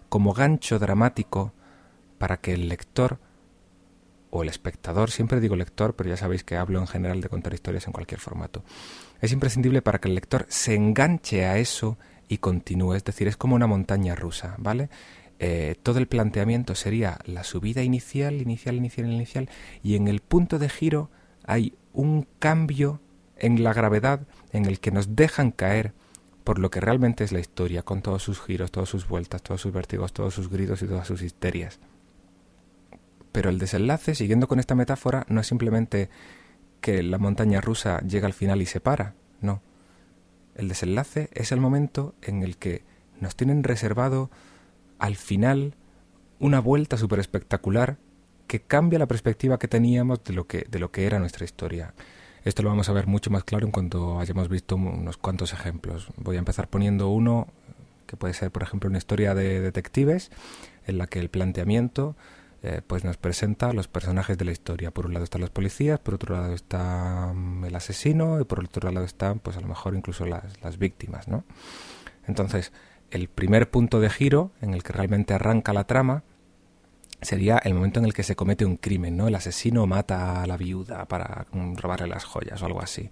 como 0.10 0.34
gancho 0.34 0.80
dramático 0.80 1.54
para 2.18 2.38
que 2.38 2.54
el 2.54 2.70
lector 2.70 3.20
o 4.30 4.44
el 4.44 4.50
espectador, 4.50 5.12
siempre 5.12 5.40
digo 5.40 5.56
lector, 5.56 5.96
pero 5.96 6.10
ya 6.10 6.18
sabéis 6.18 6.44
que 6.44 6.56
hablo 6.56 6.80
en 6.80 6.88
general 6.88 7.22
de 7.22 7.30
contar 7.30 7.54
historias 7.54 7.86
en 7.88 7.94
cualquier 7.94 8.20
formato, 8.20 8.64
es 9.22 9.32
imprescindible 9.32 9.82
para 9.82 10.00
que 10.00 10.08
el 10.08 10.16
lector 10.16 10.46
se 10.50 10.76
enganche 10.76 11.46
a 11.46 11.58
eso 11.58 11.98
y 12.28 12.38
continúe, 12.38 12.96
es 12.96 13.04
decir, 13.04 13.28
es 13.28 13.38
como 13.38 13.56
una 13.56 13.68
montaña 13.68 14.16
rusa, 14.16 14.56
¿vale? 14.58 14.90
Eh, 15.40 15.76
todo 15.84 16.00
el 16.00 16.08
planteamiento 16.08 16.74
sería 16.74 17.20
la 17.26 17.44
subida 17.44 17.84
inicial, 17.84 18.42
inicial, 18.42 18.76
inicial, 18.76 19.12
inicial, 19.12 19.50
y 19.84 19.96
en 19.96 20.08
el 20.08 20.22
punto 20.22 20.58
de 20.58 20.70
giro 20.70 21.10
hay 21.46 21.76
un 21.92 22.26
cambio 22.40 23.02
en 23.44 23.62
la 23.62 23.74
gravedad 23.74 24.22
en 24.54 24.66
el 24.66 24.80
que 24.80 24.92
nos 24.92 25.16
dejan 25.16 25.52
caer 25.52 25.94
por 26.46 26.60
lo 26.60 26.72
que 26.72 26.80
realmente 26.80 27.24
es 27.24 27.32
la 27.34 27.40
historia, 27.40 27.84
con 27.84 28.02
todos 28.02 28.24
sus 28.24 28.42
giros, 28.42 28.72
todas 28.72 28.90
sus 28.90 29.08
vueltas, 29.08 29.44
todos 29.44 29.62
sus 29.62 29.74
vértigos, 29.74 30.14
todos 30.14 30.34
sus 30.34 30.50
gritos 30.50 30.82
y 30.82 30.88
todas 30.88 31.08
sus 31.08 31.22
histerias. 31.22 31.80
Pero 33.34 33.50
el 33.50 33.60
desenlace, 33.60 34.16
siguiendo 34.16 34.48
con 34.48 34.60
esta 34.60 34.76
metáfora, 34.76 35.26
no 35.28 35.42
es 35.42 35.48
simplemente 35.48 36.10
que 36.80 37.04
la 37.04 37.18
montaña 37.18 37.60
rusa 37.60 38.00
llega 38.02 38.28
al 38.28 38.34
final 38.34 38.62
y 38.62 38.66
se 38.66 38.80
para, 38.80 39.14
no. 39.42 39.62
El 40.56 40.70
desenlace 40.70 41.30
es 41.34 41.52
el 41.52 41.60
momento 41.60 42.16
en 42.22 42.44
el 42.44 42.58
que 42.58 42.84
nos 43.20 43.36
tienen 43.36 43.64
reservado 43.64 44.30
al 45.00 45.18
final 45.18 45.76
una 46.40 46.62
vuelta 46.62 46.98
súper 46.98 47.20
espectacular 47.20 47.98
que 48.48 48.62
cambia 48.62 49.00
la 49.00 49.08
perspectiva 49.08 49.60
que 49.60 49.68
teníamos 49.68 50.24
de 50.24 50.34
lo 50.34 50.48
que, 50.48 50.66
de 50.70 50.80
lo 50.80 50.92
que 50.92 51.06
era 51.06 51.20
nuestra 51.20 51.44
historia. 51.44 51.94
Esto 52.44 52.62
lo 52.62 52.70
vamos 52.70 52.90
a 52.90 52.94
ver 52.94 53.08
mucho 53.08 53.30
más 53.30 53.44
claro 53.44 53.66
en 53.66 53.72
cuanto 53.72 54.20
hayamos 54.20 54.50
visto 54.50 54.76
unos 54.76 55.18
cuantos 55.18 55.54
ejemplos. 55.54 56.08
Voy 56.18 56.36
a 56.36 56.40
empezar 56.40 56.68
poniendo 56.68 57.10
uno 57.10 57.48
que 58.06 58.18
puede 58.18 58.34
ser, 58.34 58.52
por 58.52 58.64
ejemplo, 58.64 58.90
una 58.90 58.98
historia 58.98 59.34
de 59.34 59.62
detectives 59.62 60.30
en 60.86 60.98
la 60.98 61.08
que 61.08 61.20
el 61.20 61.30
planteamiento 61.30 62.16
eh, 62.62 62.82
pues 62.86 63.04
nos 63.04 63.18
presenta 63.18 63.72
los 63.74 63.88
personajes 63.88 64.38
de 64.38 64.46
la 64.46 64.52
historia. 64.52 64.92
Por 64.92 65.06
un 65.06 65.14
lado 65.14 65.24
están 65.24 65.42
los 65.42 65.50
policías, 65.50 66.00
por 66.00 66.16
otro 66.16 66.36
lado 66.36 66.54
está 66.54 67.32
mm, 67.34 67.66
el 67.66 67.76
asesino 67.76 68.40
y 68.42 68.44
por 68.44 68.60
otro 68.64 68.92
lado 68.92 69.06
están, 69.06 69.40
pues 69.40 69.56
a 69.58 69.62
lo 69.62 69.68
mejor 69.68 69.96
incluso 69.96 70.26
las, 70.26 70.62
las 70.62 70.78
víctimas, 70.78 71.28
¿no? 71.28 71.46
Entonces, 72.28 72.72
el 73.12 73.30
primer 73.30 73.70
punto 73.70 74.00
de 74.00 74.10
giro 74.10 74.52
en 74.62 74.74
el 74.74 74.84
que 74.84 74.94
realmente 74.94 75.34
arranca 75.34 75.74
la 75.74 75.86
trama 75.86 76.24
sería 77.24 77.58
el 77.58 77.74
momento 77.74 78.00
en 78.00 78.06
el 78.06 78.14
que 78.14 78.24
se 78.24 78.36
comete 78.36 78.66
un 78.66 78.78
crimen, 78.78 79.18
¿no? 79.18 79.28
El 79.28 79.36
asesino 79.36 79.86
mata 79.88 80.42
a 80.42 80.48
la 80.48 80.58
viuda 80.58 81.06
para 81.06 81.48
mm, 81.52 81.76
robarle 81.76 82.08
las 82.08 82.24
joyas 82.24 82.62
o 82.62 82.66
algo 82.66 82.82
así. 82.82 83.10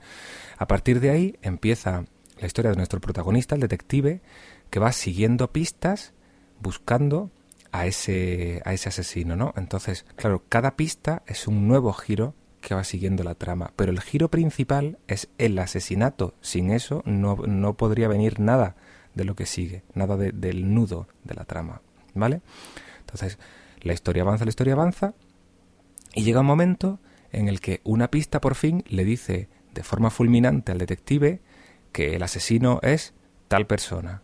A 0.57 0.67
partir 0.67 0.99
de 0.99 1.09
ahí 1.09 1.35
empieza 1.41 2.05
la 2.39 2.47
historia 2.47 2.71
de 2.71 2.77
nuestro 2.77 2.99
protagonista, 2.99 3.55
el 3.55 3.61
detective, 3.61 4.21
que 4.69 4.79
va 4.79 4.91
siguiendo 4.91 5.51
pistas 5.51 6.13
buscando 6.59 7.31
a 7.71 7.85
ese, 7.85 8.61
a 8.65 8.73
ese 8.73 8.89
asesino, 8.89 9.35
¿no? 9.35 9.53
Entonces, 9.55 10.05
claro, 10.15 10.43
cada 10.49 10.75
pista 10.75 11.23
es 11.27 11.47
un 11.47 11.67
nuevo 11.67 11.93
giro 11.93 12.33
que 12.61 12.75
va 12.75 12.83
siguiendo 12.83 13.23
la 13.23 13.35
trama, 13.35 13.73
pero 13.75 13.91
el 13.91 14.01
giro 14.01 14.29
principal 14.29 14.99
es 15.07 15.29
el 15.37 15.57
asesinato. 15.57 16.35
Sin 16.41 16.71
eso 16.71 17.01
no, 17.05 17.35
no 17.35 17.75
podría 17.75 18.07
venir 18.07 18.39
nada 18.39 18.75
de 19.15 19.25
lo 19.25 19.35
que 19.35 19.45
sigue, 19.45 19.83
nada 19.93 20.15
del 20.17 20.73
nudo 20.73 21.07
de 21.23 21.33
la 21.33 21.45
trama, 21.45 21.81
¿vale? 22.13 22.41
Entonces, 22.99 23.39
la 23.81 23.93
historia 23.93 24.23
avanza, 24.23 24.45
la 24.45 24.49
historia 24.49 24.73
avanza, 24.73 25.13
y 26.13 26.23
llega 26.23 26.41
un 26.41 26.45
momento 26.45 26.99
en 27.31 27.47
el 27.47 27.59
que 27.59 27.81
una 27.83 28.09
pista 28.09 28.41
por 28.41 28.55
fin 28.55 28.83
le 28.87 29.05
dice 29.05 29.49
de 29.73 29.83
forma 29.83 30.09
fulminante 30.09 30.71
al 30.71 30.77
detective 30.77 31.41
que 31.91 32.15
el 32.15 32.23
asesino 32.23 32.79
es 32.83 33.13
tal 33.47 33.67
persona. 33.67 34.21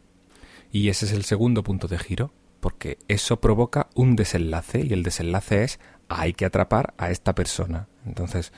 Y 0.72 0.90
ese 0.90 1.06
es 1.06 1.14
el 1.14 1.24
segundo 1.24 1.64
punto 1.64 1.88
de 1.88 1.98
giro 1.98 2.34
porque 2.60 2.98
eso 3.08 3.40
provoca 3.40 3.88
un 3.96 4.16
desenlace 4.16 4.86
y 4.86 4.94
el 4.94 5.04
desenlace 5.04 5.64
es 5.64 5.80
hay 6.10 6.34
que 6.34 6.46
atrapar 6.46 6.94
a 6.98 7.12
esta 7.12 7.36
persona. 7.36 7.88
Entonces, 8.06 8.52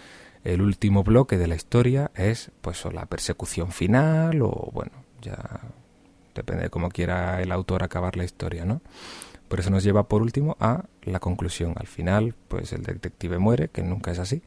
el 0.44 0.62
último 0.62 1.04
bloque 1.04 1.38
de 1.38 1.48
la 1.48 1.56
historia 1.56 2.12
es 2.16 2.52
pues 2.62 2.84
o 2.86 2.92
la 2.92 3.06
persecución 3.06 3.72
final 3.72 4.42
o 4.42 4.70
bueno, 4.74 4.92
ya 5.22 5.62
depende 6.34 6.64
de 6.64 6.70
cómo 6.70 6.90
quiera 6.90 7.42
el 7.42 7.52
autor 7.52 7.84
acabar 7.84 8.16
la 8.16 8.24
historia, 8.24 8.66
¿no? 8.66 8.82
Por 9.50 9.60
eso 9.60 9.70
nos 9.70 9.84
lleva 9.84 10.08
por 10.08 10.22
último 10.22 10.56
a 10.62 10.86
la 11.04 11.20
conclusión. 11.20 11.74
Al 11.76 11.88
final, 11.88 12.36
pues 12.48 12.72
el 12.72 12.84
detective 12.84 13.38
muere, 13.38 13.68
que 13.68 13.84
nunca 13.84 14.12
es 14.12 14.20
así, 14.20 14.42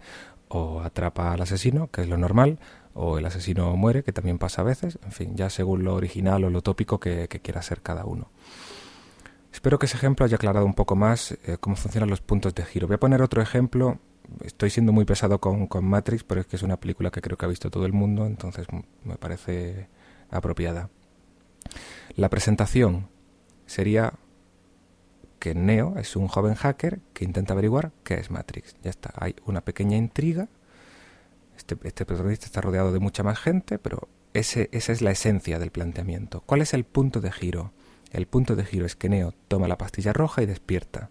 o 0.49 0.81
atrapa 0.81 1.33
al 1.33 1.43
asesino, 1.43 1.91
que 1.91 2.01
es 2.01 2.09
lo 2.09 2.17
normal, 2.17 2.59
o 2.95 3.19
el 3.19 3.27
asesino 3.27 3.77
muere, 3.77 4.03
que 4.03 4.13
también 4.13 4.39
pasa 4.39 4.63
a 4.63 4.65
veces, 4.65 4.99
en 5.05 5.13
fin, 5.13 5.37
ya 5.37 5.51
según 5.51 5.85
lo 5.85 5.95
original 5.95 6.45
o 6.45 6.51
lo 6.51 6.63
tópico 6.63 6.99
que 6.99 7.29
quiera 7.29 7.61
ser 7.61 7.83
cada 7.83 8.07
uno. 8.07 8.31
Espero 9.53 9.79
que 9.79 9.87
ese 9.87 9.97
ejemplo 9.97 10.25
haya 10.25 10.37
aclarado 10.37 10.65
un 10.65 10.75
poco 10.75 10.97
más 10.97 11.33
eh, 11.45 11.59
cómo 11.61 11.77
funcionan 11.77 12.09
los 12.09 12.21
puntos 12.21 12.55
de 12.55 12.65
giro. 12.65 12.87
Voy 12.87 12.95
a 12.95 13.01
poner 13.01 13.21
otro 13.21 13.43
ejemplo. 13.43 13.99
Estoy 14.43 14.71
siendo 14.71 14.93
muy 14.93 15.05
pesado 15.05 15.41
con, 15.41 15.67
con, 15.67 15.85
Matrix, 15.85 16.25
pero 16.25 16.41
es 16.41 16.47
que 16.47 16.57
es 16.57 16.63
una 16.63 16.79
película 16.79 17.11
que 17.11 17.21
creo 17.21 17.37
que 17.37 17.45
ha 17.45 17.49
visto 17.49 17.71
todo 17.71 17.85
el 17.85 17.93
mundo, 17.93 18.27
entonces 18.27 18.67
me 19.05 19.17
parece 19.17 19.89
apropiada. 20.31 20.89
La 22.17 22.31
presentación 22.31 23.09
sería 23.67 24.15
que 25.43 25.57
Neo 25.57 25.95
es 25.99 26.15
un 26.15 26.29
joven 26.29 26.55
hacker 26.55 27.01
que 27.15 27.25
intenta 27.25 27.53
averiguar 27.53 27.91
qué 28.05 28.15
es 28.15 28.31
Matrix. 28.31 28.77
Ya 28.85 28.91
está, 28.91 29.13
hay 29.17 29.35
una 29.45 29.61
pequeña 29.61 29.97
intriga. 29.97 30.49
Este, 31.57 31.77
este 31.83 32.07
protagonista 32.07 32.47
está 32.47 32.61
rodeado 32.61 32.93
de 32.93 33.01
mucha 33.01 33.25
más 33.25 33.41
gente, 33.41 33.81
pero 33.81 34.09
esa 34.35 34.61
es 34.71 35.03
la 35.03 35.11
esencia 35.11 35.59
del 35.59 35.73
planteamiento. 35.73 36.45
¿Cuál 36.47 36.61
es 36.61 36.75
el 36.75 36.85
punto 36.85 37.21
de 37.21 37.33
giro? 37.33 37.73
El 38.13 38.29
punto 38.29 38.55
de 38.55 38.65
giro 38.65 38.87
es 38.87 38.95
que 38.95 39.09
Neo 39.09 39.35
toma 39.49 39.67
la 39.67 39.79
pastilla 39.79 40.13
roja 40.13 40.45
y 40.45 40.47
despierta. 40.47 41.11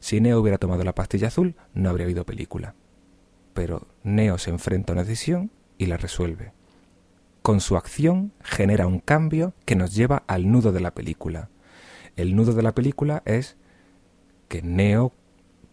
Si 0.00 0.18
Neo 0.18 0.40
hubiera 0.40 0.56
tomado 0.56 0.82
la 0.82 0.94
pastilla 0.94 1.28
azul, 1.28 1.54
no 1.74 1.90
habría 1.90 2.06
habido 2.06 2.24
película. 2.24 2.74
Pero 3.52 3.86
Neo 4.02 4.38
se 4.38 4.48
enfrenta 4.48 4.92
a 4.92 4.94
una 4.94 5.04
decisión 5.04 5.50
y 5.76 5.84
la 5.88 5.98
resuelve. 5.98 6.52
Con 7.42 7.60
su 7.60 7.76
acción 7.76 8.32
genera 8.42 8.86
un 8.86 9.00
cambio 9.00 9.52
que 9.66 9.76
nos 9.76 9.94
lleva 9.94 10.22
al 10.26 10.50
nudo 10.50 10.72
de 10.72 10.80
la 10.80 10.94
película. 10.94 11.50
El 12.16 12.34
nudo 12.34 12.54
de 12.54 12.62
la 12.62 12.74
película 12.74 13.22
es 13.26 13.57
que 14.48 14.62
Neo 14.62 15.12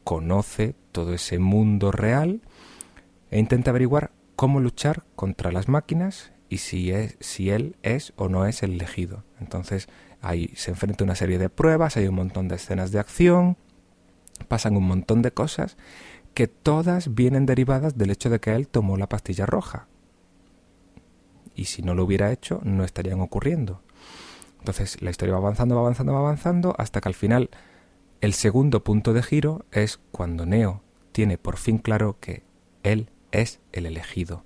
conoce 0.03 0.75
todo 0.91 1.13
ese 1.13 1.39
mundo 1.39 1.91
real 1.91 2.41
e 3.31 3.39
intenta 3.39 3.71
averiguar 3.71 4.11
cómo 4.35 4.59
luchar 4.59 5.03
contra 5.15 5.51
las 5.51 5.67
máquinas 5.67 6.31
y 6.49 6.57
si, 6.57 6.91
es, 6.91 7.17
si 7.19 7.49
él 7.49 7.75
es 7.81 8.13
o 8.15 8.29
no 8.29 8.45
es 8.45 8.61
el 8.63 8.73
elegido. 8.73 9.23
Entonces 9.39 9.87
Ahí 10.25 10.51
se 10.55 10.71
enfrenta 10.71 11.03
a 11.03 11.05
una 11.05 11.13
serie 11.13 11.37
de 11.37 11.49
pruebas, 11.49 11.97
hay 11.97 12.07
un 12.07 12.15
montón 12.15 12.47
de 12.47 12.55
escenas 12.55 12.91
de 12.91 12.97
acción, 12.97 13.57
pasan 14.47 14.75
un 14.75 14.87
montón 14.87 15.21
de 15.21 15.31
cosas 15.31 15.77
que 16.33 16.47
todas 16.47 17.13
vienen 17.13 17.45
derivadas 17.45 17.95
del 17.95 18.09
hecho 18.09 18.31
de 18.31 18.39
que 18.39 18.55
él 18.55 18.67
tomó 18.67 18.97
la 18.97 19.07
pastilla 19.07 19.45
roja. 19.45 19.87
Y 21.53 21.65
si 21.65 21.83
no 21.83 21.93
lo 21.93 22.05
hubiera 22.05 22.31
hecho, 22.31 22.59
no 22.63 22.83
estarían 22.83 23.21
ocurriendo. 23.21 23.83
Entonces 24.57 24.99
la 24.99 25.11
historia 25.11 25.35
va 25.35 25.41
avanzando, 25.41 25.75
va 25.75 25.81
avanzando, 25.81 26.13
va 26.13 26.19
avanzando, 26.19 26.75
hasta 26.79 27.01
que 27.01 27.09
al 27.09 27.13
final 27.13 27.51
el 28.21 28.33
segundo 28.33 28.83
punto 28.83 29.13
de 29.13 29.23
giro 29.23 29.65
es 29.71 29.99
cuando 30.11 30.45
Neo 30.45 30.81
tiene 31.11 31.37
por 31.37 31.57
fin 31.57 31.77
claro 31.77 32.17
que 32.19 32.43
él 32.83 33.09
es 33.31 33.59
el 33.71 33.85
elegido. 33.85 34.43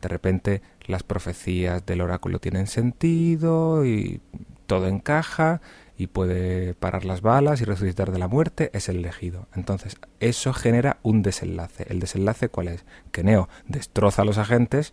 De 0.00 0.08
repente 0.08 0.62
las 0.86 1.02
profecías 1.02 1.84
del 1.86 2.00
oráculo 2.00 2.38
tienen 2.38 2.66
sentido 2.66 3.84
y 3.84 4.20
todo 4.66 4.88
encaja 4.88 5.60
y 5.96 6.08
puede 6.08 6.74
parar 6.74 7.04
las 7.04 7.22
balas 7.22 7.60
y 7.60 7.64
resucitar 7.64 8.12
de 8.12 8.18
la 8.18 8.28
muerte, 8.28 8.70
es 8.74 8.88
el 8.88 8.96
elegido. 8.96 9.48
Entonces, 9.54 9.96
eso 10.20 10.52
genera 10.52 10.98
un 11.02 11.22
desenlace. 11.22 11.86
¿El 11.88 12.00
desenlace 12.00 12.50
cuál 12.50 12.68
es? 12.68 12.84
Que 13.12 13.24
Neo 13.24 13.48
destroza 13.66 14.22
a 14.22 14.24
los 14.26 14.36
agentes 14.36 14.92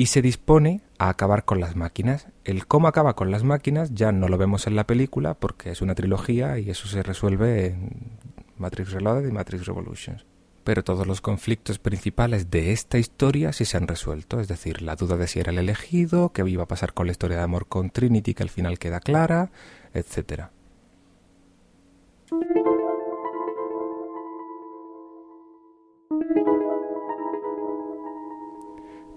y 0.00 0.06
se 0.06 0.22
dispone 0.22 0.80
a 0.96 1.10
acabar 1.10 1.44
con 1.44 1.60
las 1.60 1.76
máquinas. 1.76 2.26
El 2.44 2.66
cómo 2.66 2.88
acaba 2.88 3.14
con 3.14 3.30
las 3.30 3.44
máquinas 3.44 3.92
ya 3.92 4.12
no 4.12 4.28
lo 4.28 4.38
vemos 4.38 4.66
en 4.66 4.74
la 4.74 4.86
película 4.86 5.34
porque 5.34 5.72
es 5.72 5.82
una 5.82 5.94
trilogía 5.94 6.58
y 6.58 6.70
eso 6.70 6.88
se 6.88 7.02
resuelve 7.02 7.66
en 7.66 8.18
Matrix 8.56 8.92
Reloaded 8.92 9.28
y 9.28 9.30
Matrix 9.30 9.66
Revolutions 9.66 10.24
pero 10.64 10.84
todos 10.84 11.06
los 11.06 11.20
conflictos 11.20 11.78
principales 11.78 12.50
de 12.50 12.72
esta 12.72 12.96
historia 12.96 13.52
sí 13.52 13.64
se 13.64 13.76
han 13.76 13.88
resuelto, 13.88 14.40
es 14.40 14.48
decir, 14.48 14.82
la 14.82 14.94
duda 14.94 15.16
de 15.16 15.26
si 15.26 15.40
era 15.40 15.52
el 15.52 15.58
elegido, 15.58 16.32
qué 16.32 16.48
iba 16.48 16.62
a 16.62 16.68
pasar 16.68 16.94
con 16.94 17.06
la 17.06 17.12
historia 17.12 17.38
de 17.38 17.42
amor 17.42 17.66
con 17.66 17.90
Trinity 17.90 18.34
que 18.34 18.42
al 18.42 18.50
final 18.50 18.78
queda 18.78 19.00
clara, 19.00 19.50
etc. 19.94 20.44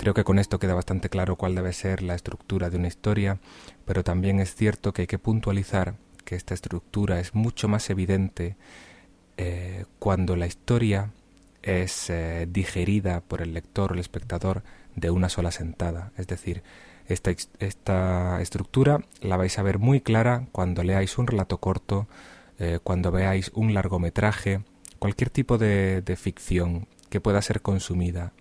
Creo 0.03 0.13
que 0.13 0.25
con 0.25 0.37
esto 0.37 0.59
queda 0.59 0.73
bastante 0.73 1.07
claro 1.07 1.37
cuál 1.37 1.55
debe 1.55 1.71
ser 1.71 2.03
la 2.03 2.13
estructura 2.13 2.69
de 2.69 2.75
una 2.75 2.89
historia, 2.89 3.39
pero 3.85 4.03
también 4.03 4.41
es 4.41 4.53
cierto 4.53 4.91
que 4.91 5.03
hay 5.03 5.07
que 5.07 5.17
puntualizar 5.17 5.95
que 6.25 6.35
esta 6.35 6.53
estructura 6.53 7.21
es 7.21 7.33
mucho 7.33 7.69
más 7.69 7.89
evidente 7.89 8.57
eh, 9.37 9.85
cuando 9.99 10.35
la 10.35 10.45
historia 10.45 11.11
es 11.61 12.09
eh, 12.09 12.49
digerida 12.51 13.21
por 13.21 13.41
el 13.41 13.53
lector 13.53 13.91
o 13.91 13.93
el 13.93 14.01
espectador 14.01 14.63
de 14.93 15.09
una 15.09 15.29
sola 15.29 15.51
sentada. 15.51 16.11
Es 16.17 16.27
decir, 16.27 16.63
esta, 17.07 18.41
estructura 18.41 19.05
la 19.21 19.37
vais 19.37 19.57
a 19.57 19.63
ver 19.63 19.79
muy 19.79 20.01
clara 20.01 20.47
cuando 20.51 20.83
leáis 20.83 21.17
un 21.17 21.27
relato 21.27 21.59
corto, 21.59 22.07
eh, 22.59 22.79
cuando 22.83 23.09
veáis 23.09 23.51
un 23.53 23.73
largometraje, 23.73 24.65
cualquier 24.99 25.29
tipo 25.29 25.57
de, 25.57 26.17
ficción 26.19 26.89
que 27.09 27.21
pueda 27.21 27.41
ser 27.41 27.61
consumida 27.61 28.33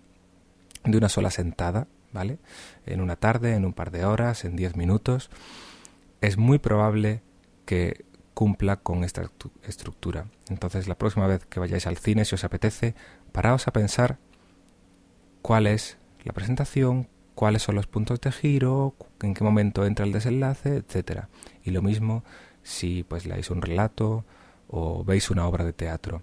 de 0.83 0.97
una 0.97 1.09
sola 1.09 1.31
sentada, 1.31 1.87
¿vale? 2.11 2.39
En 2.85 3.01
una 3.01 3.15
tarde, 3.15 3.55
en 3.55 3.65
un 3.65 3.73
par 3.73 3.91
de 3.91 4.05
horas, 4.05 4.45
en 4.45 4.55
diez 4.55 4.75
minutos, 4.75 5.29
es 6.21 6.37
muy 6.37 6.59
probable 6.59 7.21
que 7.65 8.05
cumpla 8.33 8.77
con 8.77 9.03
esta 9.03 9.29
estructura. 9.63 10.25
Entonces, 10.49 10.87
la 10.87 10.97
próxima 10.97 11.27
vez 11.27 11.45
que 11.45 11.59
vayáis 11.59 11.87
al 11.87 11.97
cine, 11.97 12.25
si 12.25 12.35
os 12.35 12.43
apetece, 12.43 12.95
paraos 13.31 13.67
a 13.67 13.73
pensar 13.73 14.17
cuál 15.41 15.67
es 15.67 15.97
la 16.23 16.33
presentación, 16.33 17.07
cuáles 17.35 17.63
son 17.63 17.75
los 17.75 17.87
puntos 17.87 18.21
de 18.21 18.31
giro, 18.31 18.95
en 19.21 19.33
qué 19.33 19.43
momento 19.43 19.85
entra 19.85 20.05
el 20.05 20.11
desenlace, 20.11 20.77
etcétera. 20.77 21.29
Y 21.63 21.71
lo 21.71 21.81
mismo 21.81 22.23
si 22.63 23.03
pues 23.03 23.25
leéis 23.25 23.49
un 23.49 23.61
relato 23.61 24.25
o 24.67 25.03
veis 25.03 25.29
una 25.29 25.47
obra 25.47 25.65
de 25.65 25.73
teatro. 25.73 26.21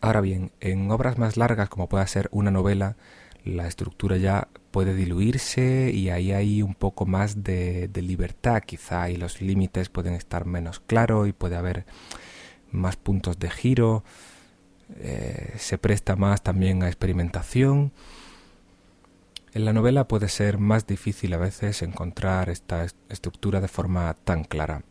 Ahora 0.00 0.20
bien, 0.20 0.52
en 0.60 0.90
obras 0.90 1.18
más 1.18 1.36
largas 1.36 1.68
como 1.68 1.88
pueda 1.88 2.06
ser 2.06 2.28
una 2.30 2.50
novela, 2.50 2.96
la 3.44 3.66
estructura 3.66 4.16
ya 4.16 4.48
puede 4.70 4.94
diluirse 4.94 5.90
y 5.92 6.08
ahí 6.10 6.32
hay 6.32 6.62
un 6.62 6.74
poco 6.74 7.06
más 7.06 7.44
de, 7.44 7.90
libertad. 7.94 8.62
Quizá 8.62 9.10
y 9.10 9.16
los 9.16 9.40
límites 9.40 9.88
pueden 9.88 10.14
estar 10.14 10.46
menos 10.46 10.80
claros 10.80 11.28
y 11.28 11.32
puede 11.32 11.56
haber 11.56 11.84
más 12.70 12.96
puntos 12.96 13.38
de 13.38 13.50
giro, 13.50 14.02
eh, 14.96 15.54
se 15.58 15.78
presta 15.78 16.16
más 16.16 16.42
también 16.42 16.82
a 16.82 16.88
experimentación. 16.88 17.92
En 19.52 19.64
la 19.64 19.72
novela 19.72 20.08
puede 20.08 20.28
ser 20.28 20.58
más 20.58 20.86
difícil 20.86 21.32
a 21.32 21.38
veces 21.38 21.82
encontrar 21.82 22.50
esta 22.50 22.86
estructura 23.08 23.60
de 23.60 23.68
forma 23.68 24.14
tan 24.24 24.42
clara. 24.42 24.82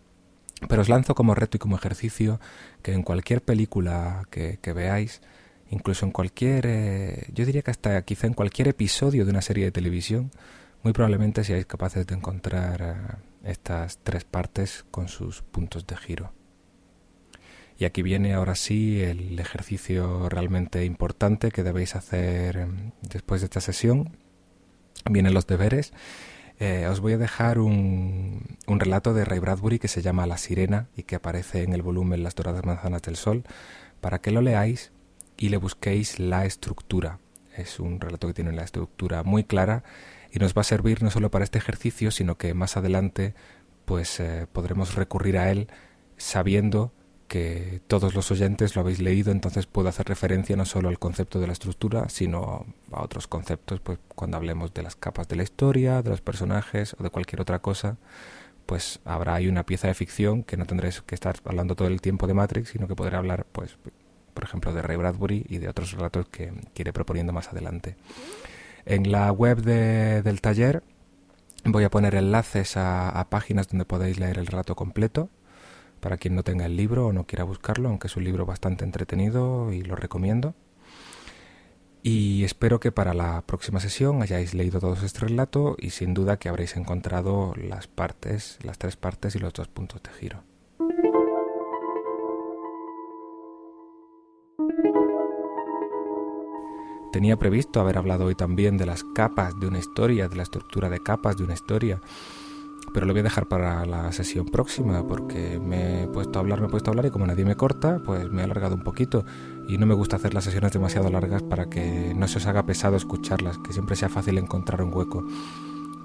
Pero 0.67 0.81
os 0.81 0.89
lanzo 0.89 1.15
como 1.15 1.35
reto 1.35 1.57
y 1.57 1.59
como 1.59 1.75
ejercicio 1.75 2.39
que 2.81 2.93
en 2.93 3.03
cualquier 3.03 3.43
película 3.43 4.25
que, 4.29 4.73
veáis, 4.73 5.21
incluso 5.73 6.05
en 6.05 6.11
cualquier, 6.11 6.65
eh, 6.67 7.27
yo 7.33 7.45
diría 7.45 7.63
que 7.63 7.71
hasta 7.71 8.01
quizá 8.03 8.27
en 8.27 8.33
cualquier 8.33 8.67
episodio 8.67 9.25
de 9.25 9.31
una 9.31 9.41
serie 9.41 9.65
de 9.65 9.71
televisión, 9.71 10.31
muy 10.83 10.93
probablemente 10.93 11.43
seáis 11.43 11.65
capaces 11.65 12.05
de 12.05 12.15
encontrar 12.15 12.81
eh, 12.81 13.51
estas 13.51 13.97
tres 14.03 14.23
partes 14.23 14.85
con 14.91 15.07
sus 15.07 15.41
puntos 15.41 15.87
de 15.87 15.97
giro. 15.97 16.31
Y 17.77 17.85
aquí 17.85 18.03
viene 18.03 18.33
ahora 18.33 18.55
sí 18.55 19.01
el 19.01 19.39
ejercicio 19.39 20.29
realmente 20.29 20.85
importante 20.85 21.51
que 21.51 21.63
debéis 21.63 21.95
hacer 21.95 22.57
em, 22.57 22.91
después 23.01 23.41
de 23.41 23.45
esta 23.45 23.61
sesión. 23.61 24.15
Vienen 25.09 25.33
los 25.33 25.47
deberes 25.47 25.91
eh, 26.59 26.87
os 26.87 26.99
voy 26.99 27.13
a 27.13 27.17
dejar 27.17 27.57
un, 27.57 28.57
un, 28.67 28.79
relato 28.79 29.13
de 29.13 29.25
Ray 29.25 29.39
Bradbury 29.39 29.79
que 29.79 29.87
se 29.87 30.03
llama 30.03 30.27
La 30.27 30.37
Sirena 30.37 30.87
y 30.95 31.03
que 31.03 31.15
aparece 31.15 31.63
en 31.63 31.73
el 31.73 31.81
volumen 31.81 32.23
Las 32.23 32.35
Doradas 32.35 32.63
Manzanas 32.63 33.01
del 33.01 33.15
Sol 33.15 33.43
para 34.01 34.21
que 34.21 34.31
lo 34.31 34.41
leáis 34.41 34.91
y 35.37 35.49
le 35.49 35.57
busquéis 35.57 36.19
la 36.19 36.45
estructura. 36.45 37.19
Es 37.55 37.79
un 37.79 37.99
relato 37.99 38.27
que 38.27 38.33
tiene 38.33 38.51
la 38.51 38.63
estructura 38.63 39.23
muy 39.23 39.43
clara 39.43 39.83
y 40.31 40.39
nos 40.39 40.53
va 40.55 40.61
a 40.61 40.65
servir 40.65 41.03
no 41.03 41.11
solo 41.11 41.29
para 41.29 41.43
este 41.43 41.59
ejercicio, 41.59 42.11
sino 42.11 42.37
que 42.37 42.53
más 42.53 42.77
adelante 42.77 43.35
pues 43.85 44.19
eh, 44.19 44.47
podremos 44.51 44.95
recurrir 44.95 45.37
a 45.37 45.51
él 45.51 45.67
sabiendo 46.17 46.93
que 47.27 47.81
todos 47.87 48.13
los 48.13 48.29
oyentes 48.31 48.75
lo 48.75 48.81
habéis 48.81 48.99
leído, 48.99 49.31
entonces 49.31 49.65
puedo 49.65 49.89
hacer 49.89 50.07
referencia 50.07 50.55
no 50.55 50.65
solo 50.65 50.89
al 50.89 50.99
concepto 50.99 51.39
de 51.39 51.47
la 51.47 51.53
estructura, 51.53 52.07
sino 52.09 52.65
a 52.91 53.01
otros 53.01 53.27
conceptos, 53.27 53.79
pues 53.79 53.97
cuando 54.13 54.37
hablemos 54.37 54.73
de 54.73 54.83
las 54.83 54.95
capas 54.95 55.27
de 55.27 55.37
la 55.37 55.43
historia, 55.43 56.01
de 56.03 56.11
los 56.11 56.21
personajes 56.21 56.95
o 56.99 57.03
de 57.03 57.09
cualquier 57.09 57.41
otra 57.41 57.59
cosa, 57.59 57.97
pues 58.65 58.99
habrá 59.03 59.35
ahí 59.35 59.47
una 59.47 59.65
pieza 59.65 59.87
de 59.87 59.93
ficción 59.93 60.43
que 60.43 60.57
no 60.57 60.65
tendréis 60.65 61.01
que 61.01 61.15
estar 61.15 61.35
hablando 61.45 61.75
todo 61.75 61.87
el 61.87 62.01
tiempo 62.01 62.27
de 62.27 62.33
Matrix, 62.33 62.69
sino 62.69 62.87
que 62.87 62.95
podré 62.95 63.17
hablar, 63.17 63.45
pues, 63.51 63.77
por 64.33 64.43
ejemplo, 64.43 64.73
de 64.73 64.81
Ray 64.81 64.97
Bradbury 64.97 65.45
y 65.49 65.57
de 65.57 65.69
otros 65.69 65.91
relatos 65.91 66.27
que, 66.29 66.53
iré 66.75 66.93
proponiendo 66.93 67.33
más 67.33 67.49
adelante. 67.49 67.95
En 68.85 69.11
la 69.11 69.31
web 69.31 69.61
del 69.61 70.41
taller 70.41 70.83
voy 71.65 71.83
a 71.83 71.89
poner 71.89 72.15
enlaces 72.15 72.75
a 72.75 73.25
páginas 73.29 73.69
donde 73.69 73.85
podéis 73.85 74.19
leer 74.19 74.37
el 74.37 74.47
relato 74.47 74.75
completo 74.75 75.29
para 76.03 76.17
quien 76.17 76.35
no 76.35 76.43
tenga 76.43 76.65
el 76.65 76.75
libro 76.75 77.07
o 77.07 77.13
no 77.13 77.25
quiera 77.25 77.45
buscarlo, 77.45 77.87
aunque 77.87 78.07
es 78.07 78.17
un 78.17 78.25
libro 78.25 78.45
bastante 78.45 78.83
entretenido 78.83 79.71
y 79.71 79.83
lo 79.83 79.95
recomiendo. 79.95 80.53
Y 82.03 82.43
espero 82.43 82.81
que 82.81 82.91
para 82.91 83.13
la 83.13 83.41
próxima 83.43 83.79
sesión 83.79 84.21
hayáis 84.21 84.53
leído 84.53 84.81
todo 84.81 84.93
este 84.93 85.21
relato 85.21 85.77
y 85.79 85.91
sin 85.91 86.13
duda 86.13 86.37
que 86.37 86.49
habréis 86.49 86.75
encontrado 86.75 87.53
las 87.55 87.87
partes, 87.87 88.59
las 88.63 88.77
tres 88.77 88.97
partes 88.97 89.37
y 89.37 89.39
los 89.39 89.53
dos 89.53 89.69
puntos 89.69 90.03
de 90.03 90.09
giro. 90.11 90.43
Tenía 97.13 97.37
previsto 97.37 97.79
haber 97.79 97.99
hablado 97.99 98.25
hoy 98.25 98.33
también 98.33 98.75
de 98.75 98.87
las 98.87 99.03
capas 99.03 99.59
de 99.59 99.67
una 99.67 99.77
historia, 99.77 100.27
de 100.27 100.35
la 100.35 100.41
estructura 100.41 100.89
de 100.89 100.99
capas 100.99 101.37
de 101.37 101.43
una 101.43 101.53
historia, 101.53 102.01
pero 102.91 103.05
lo 103.05 103.13
voy 103.13 103.19
a 103.19 103.23
dejar 103.23 103.45
para 103.45 103.85
la 103.85 104.11
sesión 104.11 104.47
próxima 104.47 105.05
porque 105.07 105.59
me 105.59 106.03
he 106.03 106.07
puesto 106.07 106.39
a 106.39 106.41
hablar, 106.41 106.59
me 106.59 106.65
he 106.65 106.69
puesto 106.71 106.89
a 106.89 106.91
hablar 106.91 107.05
y 107.05 107.11
como 107.11 107.27
nadie 107.27 107.45
me 107.45 107.55
corta, 107.55 108.01
pues 108.03 108.31
me 108.31 108.41
he 108.41 108.45
alargado 108.45 108.73
un 108.73 108.81
poquito 108.81 109.25
y 109.67 109.77
no 109.77 109.85
me 109.85 109.93
gusta 109.93 110.15
hacer 110.15 110.33
las 110.33 110.45
sesiones 110.45 110.71
demasiado 110.71 111.11
largas 111.11 111.43
para 111.43 111.69
que 111.69 112.15
no 112.15 112.27
se 112.27 112.39
os 112.39 112.47
haga 112.47 112.65
pesado 112.65 112.95
escucharlas, 112.95 113.59
que 113.59 113.73
siempre 113.73 113.95
sea 113.95 114.09
fácil 114.09 114.39
encontrar 114.39 114.81
un 114.81 114.91
hueco. 114.91 115.23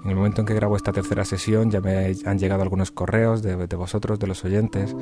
En 0.03 0.11
el 0.11 0.15
momento 0.15 0.41
en 0.41 0.45
que 0.45 0.53
grabo 0.53 0.75
esta 0.75 0.91
tercera 0.91 1.25
sesión 1.25 1.71
ya 1.71 1.81
me 1.81 2.15
han 2.23 2.37
llegado 2.37 2.61
algunos 2.61 2.91
correos 2.91 3.41
de, 3.41 3.55
de 3.65 3.75
vosotros, 3.75 4.19
de 4.19 4.27
los 4.27 4.45
oyentes, 4.45 4.95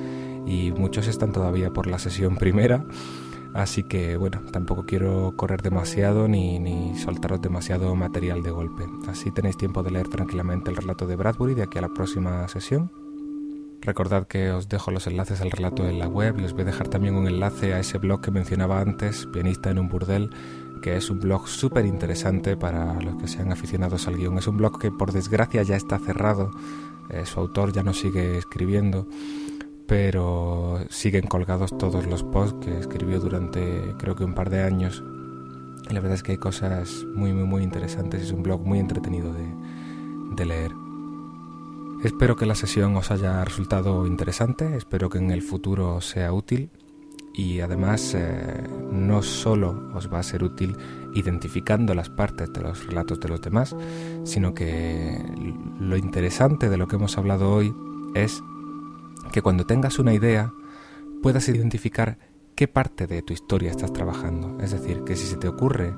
y 0.45 0.71
muchos 0.71 1.05
están 1.09 1.33
todavía 1.33 1.71
por 1.71 1.85
la 1.85 1.99
sesión 1.99 2.37
primera 2.37 2.85
Así 3.57 3.81
que 3.81 4.17
bueno, 4.17 4.41
tampoco 4.51 4.85
quiero 4.85 5.33
correr 5.35 5.63
demasiado 5.63 6.27
ni, 6.27 6.59
ni 6.59 6.95
soltaros 6.95 7.41
demasiado 7.41 7.95
material 7.95 8.43
de 8.43 8.51
golpe. 8.51 8.85
Así 9.07 9.31
tenéis 9.31 9.57
tiempo 9.57 9.81
de 9.81 9.89
leer 9.89 10.09
tranquilamente 10.09 10.69
el 10.69 10.77
relato 10.77 11.07
de 11.07 11.15
Bradbury 11.15 11.55
de 11.55 11.63
aquí 11.63 11.79
a 11.79 11.81
la 11.81 11.89
próxima 11.89 12.47
sesión. 12.49 12.91
Recordad 13.81 14.27
que 14.27 14.51
os 14.51 14.69
dejo 14.69 14.91
los 14.91 15.07
enlaces 15.07 15.41
al 15.41 15.49
relato 15.49 15.87
en 15.87 15.97
la 15.97 16.07
web 16.07 16.39
y 16.39 16.43
os 16.43 16.53
voy 16.53 16.61
a 16.61 16.65
dejar 16.65 16.87
también 16.87 17.15
un 17.15 17.25
enlace 17.25 17.73
a 17.73 17.79
ese 17.79 17.97
blog 17.97 18.21
que 18.21 18.29
mencionaba 18.29 18.79
antes, 18.79 19.25
Pianista 19.33 19.71
en 19.71 19.79
un 19.79 19.89
Burdel, 19.89 20.29
que 20.83 20.95
es 20.95 21.09
un 21.09 21.19
blog 21.19 21.47
súper 21.47 21.87
interesante 21.87 22.57
para 22.57 23.01
los 23.01 23.15
que 23.15 23.27
sean 23.27 23.51
aficionados 23.51 24.07
al 24.07 24.17
guion. 24.17 24.37
Es 24.37 24.45
un 24.45 24.57
blog 24.57 24.77
que 24.77 24.91
por 24.91 25.13
desgracia 25.13 25.63
ya 25.63 25.75
está 25.75 25.97
cerrado, 25.97 26.51
eh, 27.09 27.25
su 27.25 27.39
autor 27.39 27.71
ya 27.71 27.81
no 27.81 27.95
sigue 27.95 28.37
escribiendo 28.37 29.07
pero 29.87 30.79
siguen 30.89 31.27
colgados 31.27 31.75
todos 31.77 32.05
los 32.05 32.23
posts 32.23 32.65
que 32.65 32.77
escribió 32.77 33.19
durante 33.19 33.95
creo 33.97 34.15
que 34.15 34.25
un 34.25 34.35
par 34.35 34.49
de 34.49 34.61
años. 34.61 35.03
Y 35.89 35.93
la 35.93 36.01
verdad 36.01 36.15
es 36.15 36.23
que 36.23 36.33
hay 36.33 36.37
cosas 36.37 37.05
muy, 37.15 37.31
muy, 37.31 37.45
muy 37.45 37.63
interesantes. 37.63 38.21
Es 38.21 38.31
un 38.31 38.43
blog 38.43 38.61
muy 38.65 38.79
entretenido 38.79 39.33
de, 39.33 40.45
leer. 40.45 40.71
Espero 42.03 42.35
que 42.35 42.45
la 42.45 42.53
sesión 42.53 42.95
os 42.95 43.09
haya 43.09 43.43
resultado 43.43 44.05
interesante, 44.05 44.77
espero 44.77 45.09
que 45.09 45.17
en 45.17 45.31
el 45.31 45.41
futuro 45.41 45.99
sea 45.99 46.31
útil 46.31 46.69
y 47.33 47.61
además 47.61 48.13
eh, 48.13 48.67
no 48.91 49.23
solo 49.23 49.89
os 49.95 50.13
va 50.13 50.19
a 50.19 50.23
ser 50.23 50.43
útil 50.43 50.77
identificando 51.15 51.95
las 51.95 52.09
partes 52.09 52.53
de 52.53 52.61
los 52.61 52.85
relatos 52.85 53.19
de 53.19 53.29
los 53.29 53.41
demás, 53.41 53.75
sino 54.25 54.53
que 54.53 55.23
lo 55.79 55.97
interesante 55.97 56.69
de 56.69 56.77
lo 56.77 56.87
que 56.87 56.97
hemos 56.97 57.17
hablado 57.17 57.51
hoy 57.51 57.73
es 58.13 58.43
que 59.37 59.43
cuando 59.43 59.67
tengas 59.67 59.99
una 59.99 60.15
idea 60.15 60.51
puedas 61.21 61.47
identificar 61.47 62.17
qué 62.55 62.67
parte 62.67 63.05
de 63.05 63.21
tu 63.21 63.33
historia 63.33 63.69
estás 63.69 63.93
trabajando. 63.93 64.57
Es 64.61 64.71
decir, 64.71 65.03
que 65.03 65.15
si 65.15 65.27
se 65.27 65.37
te 65.37 65.47
ocurre 65.47 65.93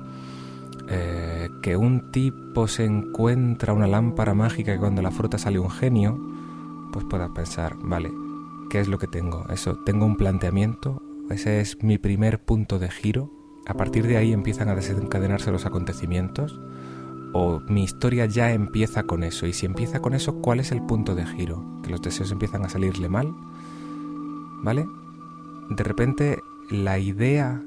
eh, 0.90 1.48
que 1.62 1.74
un 1.74 2.12
tipo 2.12 2.68
se 2.68 2.84
encuentra 2.84 3.72
una 3.72 3.86
lámpara 3.86 4.34
mágica 4.34 4.74
y 4.74 4.78
cuando 4.78 5.00
la 5.00 5.10
fruta 5.10 5.38
sale 5.38 5.58
un 5.58 5.70
genio, 5.70 6.20
pues 6.92 7.06
puedas 7.08 7.30
pensar, 7.30 7.76
vale, 7.78 8.10
¿qué 8.68 8.78
es 8.78 8.88
lo 8.88 8.98
que 8.98 9.06
tengo? 9.06 9.46
Eso, 9.48 9.78
tengo 9.86 10.04
un 10.04 10.18
planteamiento, 10.18 11.00
ese 11.30 11.62
es 11.62 11.82
mi 11.82 11.96
primer 11.96 12.44
punto 12.44 12.78
de 12.78 12.90
giro. 12.90 13.30
A 13.64 13.72
partir 13.72 14.06
de 14.06 14.18
ahí 14.18 14.34
empiezan 14.34 14.68
a 14.68 14.74
desencadenarse 14.74 15.50
los 15.50 15.64
acontecimientos 15.64 16.60
o 17.32 17.60
mi 17.60 17.84
historia 17.84 18.26
ya 18.26 18.52
empieza 18.52 19.04
con 19.04 19.22
eso 19.22 19.46
y 19.46 19.52
si 19.52 19.66
empieza 19.66 20.00
con 20.00 20.14
eso, 20.14 20.36
¿cuál 20.36 20.60
es 20.60 20.72
el 20.72 20.82
punto 20.82 21.14
de 21.14 21.26
giro? 21.26 21.64
Que 21.82 21.90
los 21.90 22.02
deseos 22.02 22.32
empiezan 22.32 22.64
a 22.64 22.68
salirle 22.68 23.08
mal, 23.08 23.34
¿vale? 24.62 24.86
De 25.70 25.84
repente 25.84 26.40
la 26.70 26.98
idea 26.98 27.62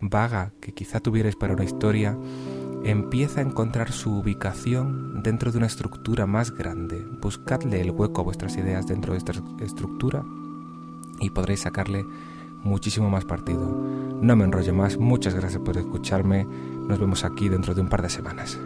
vaga 0.00 0.52
que 0.60 0.72
quizá 0.72 1.00
tuvierais 1.00 1.36
para 1.36 1.54
una 1.54 1.64
historia 1.64 2.16
empieza 2.84 3.40
a 3.40 3.44
encontrar 3.44 3.92
su 3.92 4.18
ubicación 4.18 5.22
dentro 5.22 5.52
de 5.52 5.58
una 5.58 5.66
estructura 5.66 6.26
más 6.26 6.50
grande. 6.52 7.06
Buscadle 7.20 7.80
el 7.80 7.92
hueco 7.92 8.20
a 8.20 8.24
vuestras 8.24 8.56
ideas 8.56 8.86
dentro 8.86 9.12
de 9.12 9.18
esta 9.18 9.32
estructura 9.60 10.24
y 11.20 11.30
podréis 11.30 11.60
sacarle 11.60 12.04
muchísimo 12.64 13.08
más 13.10 13.24
partido. 13.24 13.64
No 14.20 14.36
me 14.36 14.44
enrollo 14.44 14.74
más, 14.74 14.98
muchas 14.98 15.34
gracias 15.34 15.62
por 15.62 15.76
escucharme, 15.76 16.44
nos 16.44 16.98
vemos 16.98 17.24
aquí 17.24 17.48
dentro 17.48 17.74
de 17.74 17.80
un 17.80 17.88
par 17.88 18.02
de 18.02 18.10
semanas. 18.10 18.58